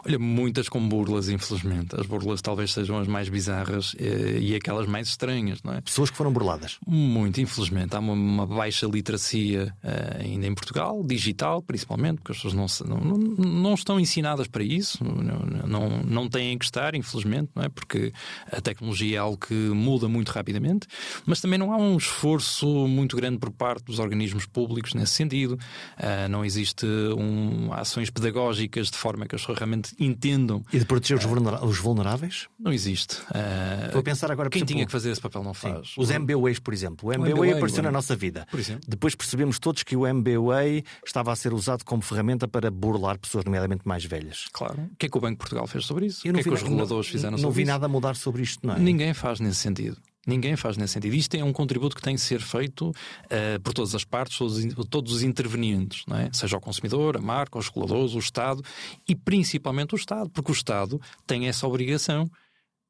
[0.06, 1.98] Olha, muitas com burlas, infelizmente.
[1.98, 5.80] As burlas talvez sejam as mais bizarras eh, e aquelas mais estranhas, não é?
[5.80, 6.78] Pessoas que foram burladas.
[6.86, 7.94] Muito, infelizmente.
[7.94, 12.96] Há uma, uma baixa literacia eh, ainda em Portugal, digital principalmente, porque as pessoas não,
[12.98, 17.68] não, não estão ensinadas para isso, não, não, não têm que estar, infelizmente, não é?
[17.68, 18.12] Porque
[18.50, 20.86] a tecnologia é algo que muda muito rapidamente,
[21.26, 25.58] mas também não há um esforço muito grande por parte dos organismos públicos nesse sentido.
[25.98, 30.64] Uh, não existe um, ações pedagógicas de forma que as pessoas realmente entendam.
[30.72, 32.48] E de proteger os, vulneráveis?
[32.58, 33.14] Não existe.
[33.14, 35.88] Uh, Estou a pensar agora Quem exemplo, tinha que fazer esse papel não faz.
[35.88, 37.08] Sim, os MBWays, por exemplo.
[37.08, 38.46] O MBWay, o MBWay apareceu na nossa vida.
[38.86, 43.44] Depois percebemos todos que o MBWay estava a ser usado como ferramenta para burlar pessoas,
[43.44, 44.46] nomeadamente mais velhas.
[44.52, 44.90] Claro.
[44.92, 46.20] O que é que o Banco de Portugal fez sobre isso?
[46.20, 47.46] o que é que os reguladores fizeram sobre isso?
[47.46, 48.78] Não vi nada mudar sobre isto, não é?
[48.78, 49.96] Ninguém faz nesse sentido.
[50.26, 51.14] Ninguém faz nesse sentido.
[51.14, 54.64] Isto é um contributo que tem que ser feito uh, por todas as partes, todos,
[54.88, 56.30] todos os intervenientes, é?
[56.32, 58.62] seja o consumidor, a marca, os reguladores, o Estado
[59.08, 62.30] e principalmente o Estado, porque o Estado tem essa obrigação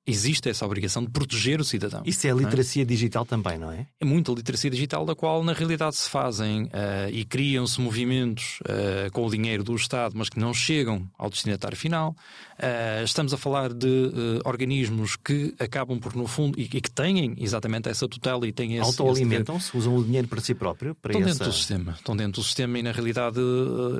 [0.06, 2.02] existe essa obrigação de proteger o cidadão.
[2.04, 2.36] Isso é a é?
[2.36, 2.84] literacia é?
[2.84, 3.86] digital também, não é?
[4.00, 6.68] É muita literacia digital da qual na realidade se fazem uh,
[7.10, 11.76] e criam-se movimentos uh, com o dinheiro do Estado, mas que não chegam ao destinatário
[11.76, 12.16] final.
[12.58, 14.12] Uh, estamos a falar de
[14.44, 18.76] organismos que acabam por, no fundo, e, e, que têm exatamente essa tutela e têm
[18.76, 18.84] esse.
[18.84, 20.94] Autoalimentam-se, usam o dinheiro para si próprio?
[20.94, 21.38] Para estão essa...
[21.38, 21.92] dentro do sistema.
[21.92, 23.40] Estão dentro do sistema e na realidade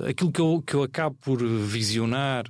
[0.09, 2.45] aquilo que eu, que eu acabo por visionar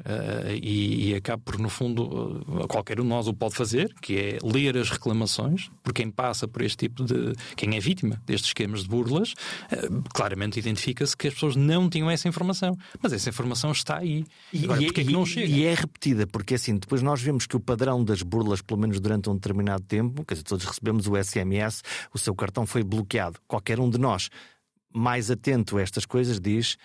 [0.62, 4.38] e, e acabo por, no fundo, qualquer um de nós o pode fazer, que é
[4.40, 7.32] ler as reclamações, por quem passa por este tipo de.
[7.56, 9.34] quem é vítima destes esquemas de burlas,
[9.68, 12.78] eh, claramente identifica-se que as pessoas não tinham essa informação.
[13.02, 14.24] Mas essa informação está aí.
[14.52, 15.48] E, Agora, porquê é que não chega?
[15.48, 19.00] E é repetida, porque assim, depois nós vemos que o padrão das burlas, pelo menos
[19.00, 21.82] durante um determinado tempo, quer dizer, todos recebemos o SMS,
[22.14, 23.40] o seu cartão foi bloqueado.
[23.48, 24.30] Qualquer um de nós
[24.94, 26.76] mais atento a estas coisas diz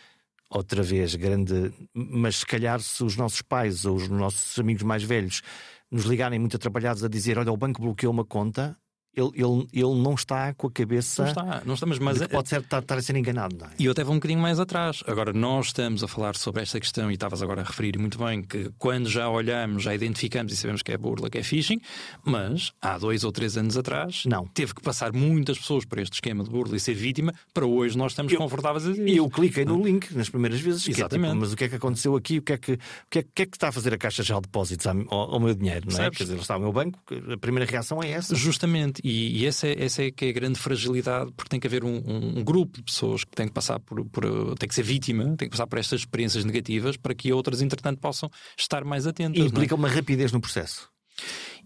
[0.49, 5.03] outra vez grande, mas se calhar se os nossos pais ou os nossos amigos mais
[5.03, 5.43] velhos
[5.91, 8.77] nos ligarem muito atrapalhados a dizer: Olha, o banco bloqueou uma conta,
[9.17, 11.23] ele, ele, ele não está com a cabeça.
[11.23, 13.57] Não está, não estamos, mas é- pode ser, estar, estar, a ser enganado.
[13.65, 13.69] É?
[13.79, 15.03] E eu até vou um bocadinho mais atrás.
[15.07, 18.43] Agora, nós estamos a falar sobre esta questão, e estavas agora a referir muito bem,
[18.43, 21.81] que quando já olhamos, já identificamos e sabemos que é burla, que é phishing,
[22.23, 24.45] mas há dois ou três anos atrás, não.
[24.47, 27.97] teve que passar muitas pessoas por este esquema de burla e ser vítima, para hoje
[27.97, 29.07] nós estamos eu, confortáveis a dizer.
[29.07, 30.87] E eu cliquei no link nas primeiras vezes.
[30.87, 31.29] Exatamente.
[31.29, 32.37] É, tipo, mas o que é que aconteceu aqui?
[32.37, 34.21] O que é que, o que, é, que, é que está a fazer a Caixa
[34.21, 35.87] de Depósitos ao, ao, meu dinheiro?
[35.91, 36.11] Não é?
[36.11, 36.99] Quer dizer, está o meu banco,
[37.33, 38.35] a primeira reação é essa.
[38.35, 39.01] Justamente.
[39.07, 41.81] E, e essa, é, essa é que é a grande fragilidade, porque tem que haver
[41.85, 44.83] um, um, um, grupo de pessoas que tem que passar por, por, tem que ser
[44.83, 48.29] vítima, tem que passar por estas experiências negativas para que outras, entretanto, possam
[48.59, 49.41] estar mais atentas.
[49.41, 49.77] E implica é?
[49.77, 50.89] uma rapidez no processo.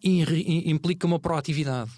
[0.03, 1.89] E, e, implica uma proatividade,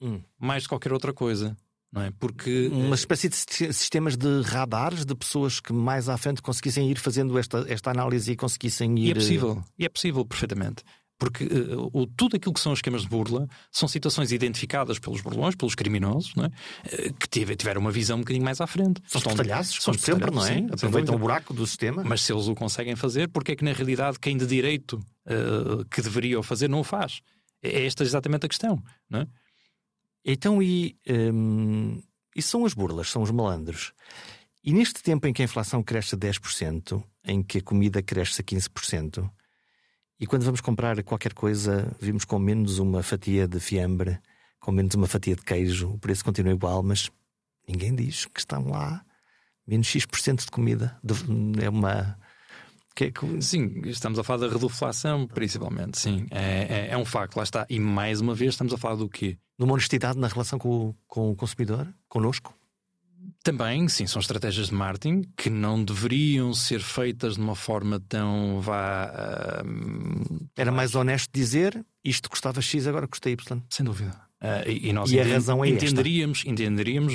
[0.00, 0.20] hum.
[0.36, 1.56] mais de qualquer outra coisa.
[1.92, 2.10] Não é?
[2.18, 6.98] Porque uma espécie de sistemas de radares de pessoas que mais à frente conseguissem ir
[6.98, 9.06] fazendo esta, esta análise e conseguissem ir.
[9.06, 10.84] E é possível, e é possível perfeitamente.
[11.20, 15.54] Porque uh, o, tudo aquilo que são esquemas de burla são situações identificadas pelos burlões,
[15.54, 16.48] pelos criminosos, não é?
[16.48, 19.02] Uh, que tive, tiveram uma visão um bocadinho mais à frente.
[19.06, 20.54] São espetalhaços, como sempre, não é?
[20.54, 22.02] Sim, Aproveitam o buraco do sistema.
[22.02, 24.94] Mas se eles o conseguem fazer, porque é que na realidade quem de direito
[25.26, 27.20] uh, que deveria o fazer não o faz?
[27.62, 29.26] É esta exatamente a questão, não é?
[30.24, 32.02] Então, e, hum,
[32.34, 33.92] e são as burlas, são os malandros.
[34.64, 38.40] E neste tempo em que a inflação cresce a 10%, em que a comida cresce
[38.40, 39.30] a 15%,
[40.20, 44.18] e quando vamos comprar qualquer coisa, vimos com menos uma fatia de fiambre,
[44.60, 47.10] com menos uma fatia de queijo, o preço continua igual, mas
[47.66, 49.02] ninguém diz que estão lá
[49.66, 51.00] menos X% de comida.
[51.62, 52.18] É uma.
[52.94, 53.40] Que, que...
[53.40, 56.26] Sim, estamos a falar da reduflação, principalmente, sim.
[56.30, 57.64] É, é, é, um facto, lá está.
[57.70, 59.38] E mais uma vez estamos a falar do quê?
[59.58, 62.52] Numa honestidade na relação com o, com o consumidor, connosco?
[63.42, 68.60] Também, sim, são estratégias de marketing que não deveriam ser feitas de uma forma tão
[68.60, 69.62] vá.
[69.64, 73.62] Uh, Era mais honesto dizer isto custava X, agora custa Y.
[73.70, 74.29] Sem dúvida.
[74.42, 77.14] Uh, e, e, nós e a razão é entenderíamos, entenderíamos,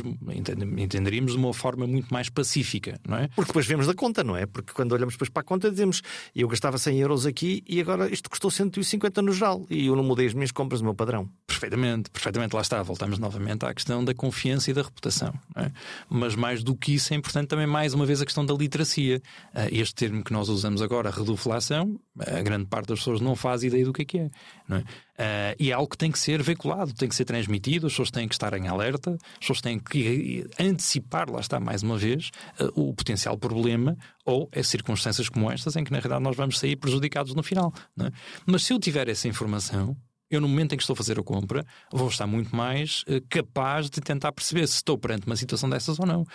[0.78, 3.28] entenderíamos de uma forma muito mais pacífica, não é?
[3.30, 4.46] Porque depois vemos da conta, não é?
[4.46, 6.04] Porque quando olhamos depois para a conta dizemos
[6.36, 10.04] eu gastava 100 euros aqui e agora isto custou 150 no geral e eu não
[10.04, 11.28] mudei as minhas compras, o meu padrão.
[11.48, 12.84] Perfeitamente, perfeitamente, lá está.
[12.84, 15.34] Voltamos novamente à questão da confiança e da reputação.
[15.56, 15.72] É?
[16.08, 19.20] Mas mais do que isso é importante também, mais uma vez, a questão da literacia.
[19.54, 23.64] Uh, este termo que nós usamos agora, reduflação, a grande parte das pessoas não faz
[23.64, 24.30] ideia do que é que é.
[24.68, 24.84] Não é?
[25.18, 28.12] Uh, e é algo que tem que ser veiculado, tem que ser transmitido, as pessoas
[28.12, 32.32] têm que estar em alerta, as pessoas têm que antecipar, lá está mais uma vez,
[32.60, 36.60] uh, o potencial problema ou é circunstâncias como estas em que na realidade nós vamos
[36.60, 37.74] sair prejudicados no final.
[37.98, 38.12] É?
[38.46, 39.96] Mas se eu tiver essa informação,
[40.30, 43.26] eu no momento em que estou a fazer a compra vou estar muito mais uh,
[43.30, 46.26] capaz de tentar perceber se estou perante uma situação dessas ou não.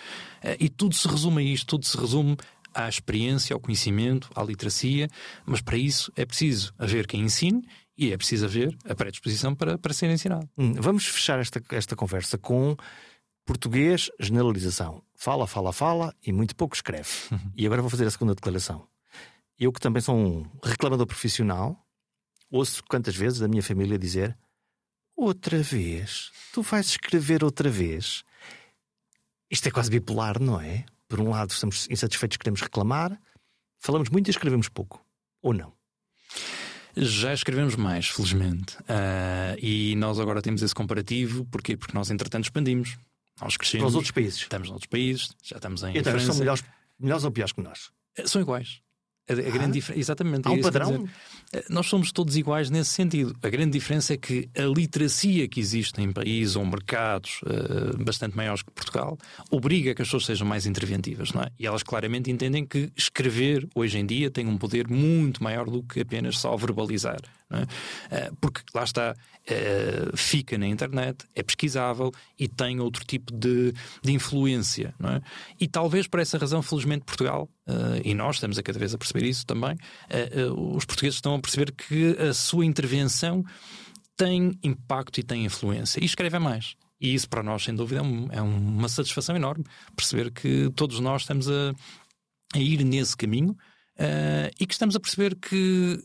[0.59, 2.35] e tudo se resume a isto, tudo se resume
[2.73, 5.07] à experiência, ao conhecimento, à literacia,
[5.45, 7.61] mas para isso é preciso haver quem ensine
[7.97, 10.49] e é preciso haver a predisposição para, para ser ensinado.
[10.57, 12.75] Hum, vamos fechar esta, esta conversa com
[13.45, 15.03] português generalização.
[15.15, 17.09] Fala, fala, fala e muito pouco escreve.
[17.31, 17.51] Uhum.
[17.55, 18.87] E agora vou fazer a segunda declaração.
[19.59, 21.85] Eu, que também sou um reclamador profissional,
[22.49, 24.35] ouço quantas vezes da minha família dizer:
[25.15, 26.31] Outra vez?
[26.51, 28.23] Tu vais escrever outra vez?
[29.49, 30.85] Isto é quase bipolar, não é?
[31.07, 33.19] Por um lado, estamos insatisfeitos, queremos reclamar,
[33.77, 35.05] falamos muito e escrevemos pouco.
[35.41, 35.73] Ou não?
[36.95, 38.75] Já escrevemos mais, felizmente.
[38.81, 41.45] Uh, e nós agora temos esse comparativo.
[41.45, 41.77] Porquê?
[41.77, 42.97] Porque nós, entretanto, expandimos.
[43.41, 43.83] Nós crescemos.
[43.83, 44.39] Para os outros países.
[44.41, 45.97] Estamos nos outros países, já estamos em.
[45.97, 46.27] Então, França.
[46.27, 46.63] são melhores,
[46.99, 47.89] melhores ou piores que nós?
[48.25, 48.81] São iguais.
[49.31, 50.47] A, a ah, grande diferença, exatamente.
[50.47, 51.07] Há um padrão?
[51.53, 53.35] Eh, nós somos todos iguais nesse sentido.
[53.41, 58.35] A grande diferença é que a literacia que existe em países ou mercados uh, bastante
[58.35, 59.17] maiores que Portugal
[59.49, 61.47] obriga que as pessoas sejam mais interventivas, não é?
[61.59, 65.83] E elas claramente entendem que escrever hoje em dia tem um poder muito maior do
[65.83, 67.21] que apenas só verbalizar.
[67.51, 68.27] É?
[68.27, 73.73] Uh, porque lá está, uh, fica na internet, é pesquisável e tem outro tipo de,
[74.01, 74.95] de influência.
[75.03, 75.21] É?
[75.59, 78.97] E talvez por essa razão, felizmente, Portugal, uh, e nós estamos a cada vez a
[78.97, 79.75] perceber isso também,
[80.55, 83.43] os portugueses estão a perceber que a sua intervenção
[84.15, 85.99] tem impacto e tem influência.
[85.99, 86.75] E escrevem mais.
[86.99, 91.23] E isso para nós, sem dúvida, é, é uma satisfação enorme perceber que todos nós
[91.23, 91.73] estamos a,
[92.53, 96.03] a ir nesse caminho uh, e que estamos a perceber que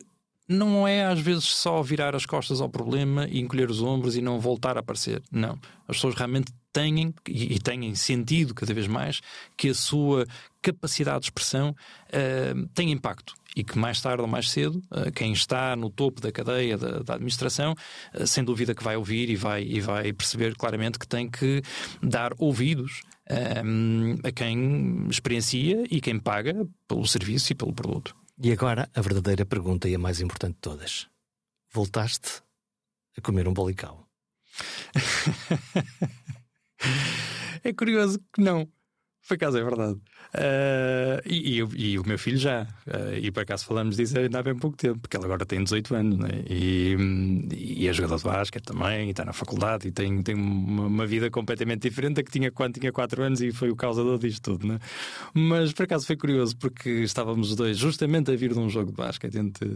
[0.49, 4.23] não é às vezes só virar as costas ao problema e encolher os ombros e
[4.23, 5.23] não voltar a aparecer.
[5.31, 5.59] Não.
[5.89, 9.21] As pessoas realmente têm e têm sentido cada vez mais
[9.57, 10.27] que a sua
[10.61, 15.33] capacidade de expressão uh, tem impacto e que mais tarde ou mais cedo uh, quem
[15.33, 17.75] está no topo da cadeia da, da administração
[18.15, 21.63] uh, sem dúvida que vai ouvir e vai, e vai perceber claramente que tem que
[22.03, 23.03] dar ouvidos
[24.23, 28.15] a quem experiencia e quem paga pelo serviço e pelo produto.
[28.39, 31.09] E agora a verdadeira pergunta e a mais importante de todas:
[31.73, 32.43] voltaste
[33.17, 34.07] a comer um bolicau?
[37.65, 38.71] é curioso que não.
[39.27, 39.99] Por acaso é verdade.
[40.35, 42.63] Uh, e, e, e, o meu filho já.
[42.87, 45.63] Uh, e por acaso falamos disso ainda há bem pouco tempo, porque ele agora tem
[45.65, 46.29] 18 anos né?
[46.49, 46.97] e,
[47.53, 51.07] e é jogador de basquete também, e está na faculdade e tem, tem uma, uma,
[51.07, 54.53] vida completamente diferente da que tinha quando tinha 4 anos e foi o causador disto
[54.53, 54.67] tudo.
[54.67, 54.79] Né?
[55.33, 58.91] Mas por acaso foi curioso, porque estávamos os dois justamente a vir de um jogo
[58.91, 59.69] de basquete entre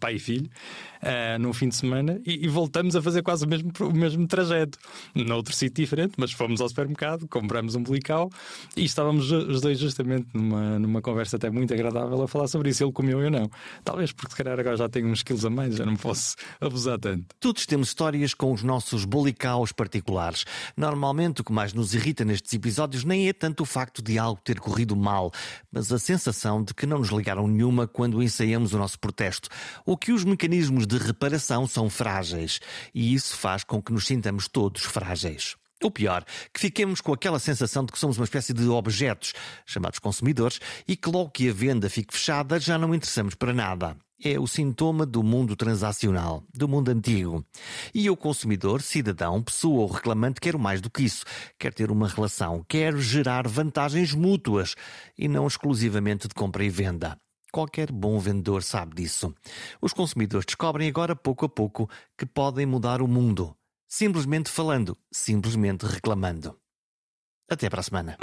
[0.00, 0.50] pai e filho,
[1.02, 4.26] uh, num fim de semana, e, e, voltamos a fazer quase o mesmo, o mesmo
[4.26, 4.78] trajeto,
[5.14, 8.30] noutro sítio diferente, mas fomos ao supermercado, compramos um bolical
[8.76, 12.82] e estávamos os dois justamente numa, numa conversa até muito agradável a falar sobre isso.
[12.82, 13.50] Ele comeu eu não.
[13.84, 16.98] Talvez porque se calhar agora já tenho uns quilos a mais, já não posso abusar
[16.98, 17.26] tanto.
[17.38, 20.44] Todos temos histórias com os nossos bolicaus particulares.
[20.76, 24.40] Normalmente o que mais nos irrita nestes episódios nem é tanto o facto de algo
[24.42, 25.30] ter corrido mal,
[25.70, 29.50] mas a sensação de que não nos ligaram nenhuma quando ensaiamos o nosso protesto,
[29.84, 32.60] ou que os mecanismos de reparação são frágeis.
[32.94, 35.56] E isso faz com que nos sintamos todos frágeis.
[35.82, 36.24] O pior,
[36.54, 39.34] que fiquemos com aquela sensação de que somos uma espécie de objetos,
[39.66, 40.58] chamados consumidores,
[40.88, 43.94] e que logo que a venda fique fechada já não interessamos para nada.
[44.24, 47.44] É o sintoma do mundo transacional, do mundo antigo.
[47.94, 51.26] E o consumidor, cidadão, pessoa ou reclamante quer mais do que isso.
[51.58, 54.74] Quer ter uma relação, quer gerar vantagens mútuas
[55.18, 57.18] e não exclusivamente de compra e venda.
[57.52, 59.34] Qualquer bom vendedor sabe disso.
[59.82, 63.54] Os consumidores descobrem agora, pouco a pouco, que podem mudar o mundo
[63.88, 66.58] simplesmente falando, simplesmente reclamando.
[67.48, 68.18] Até para a semana.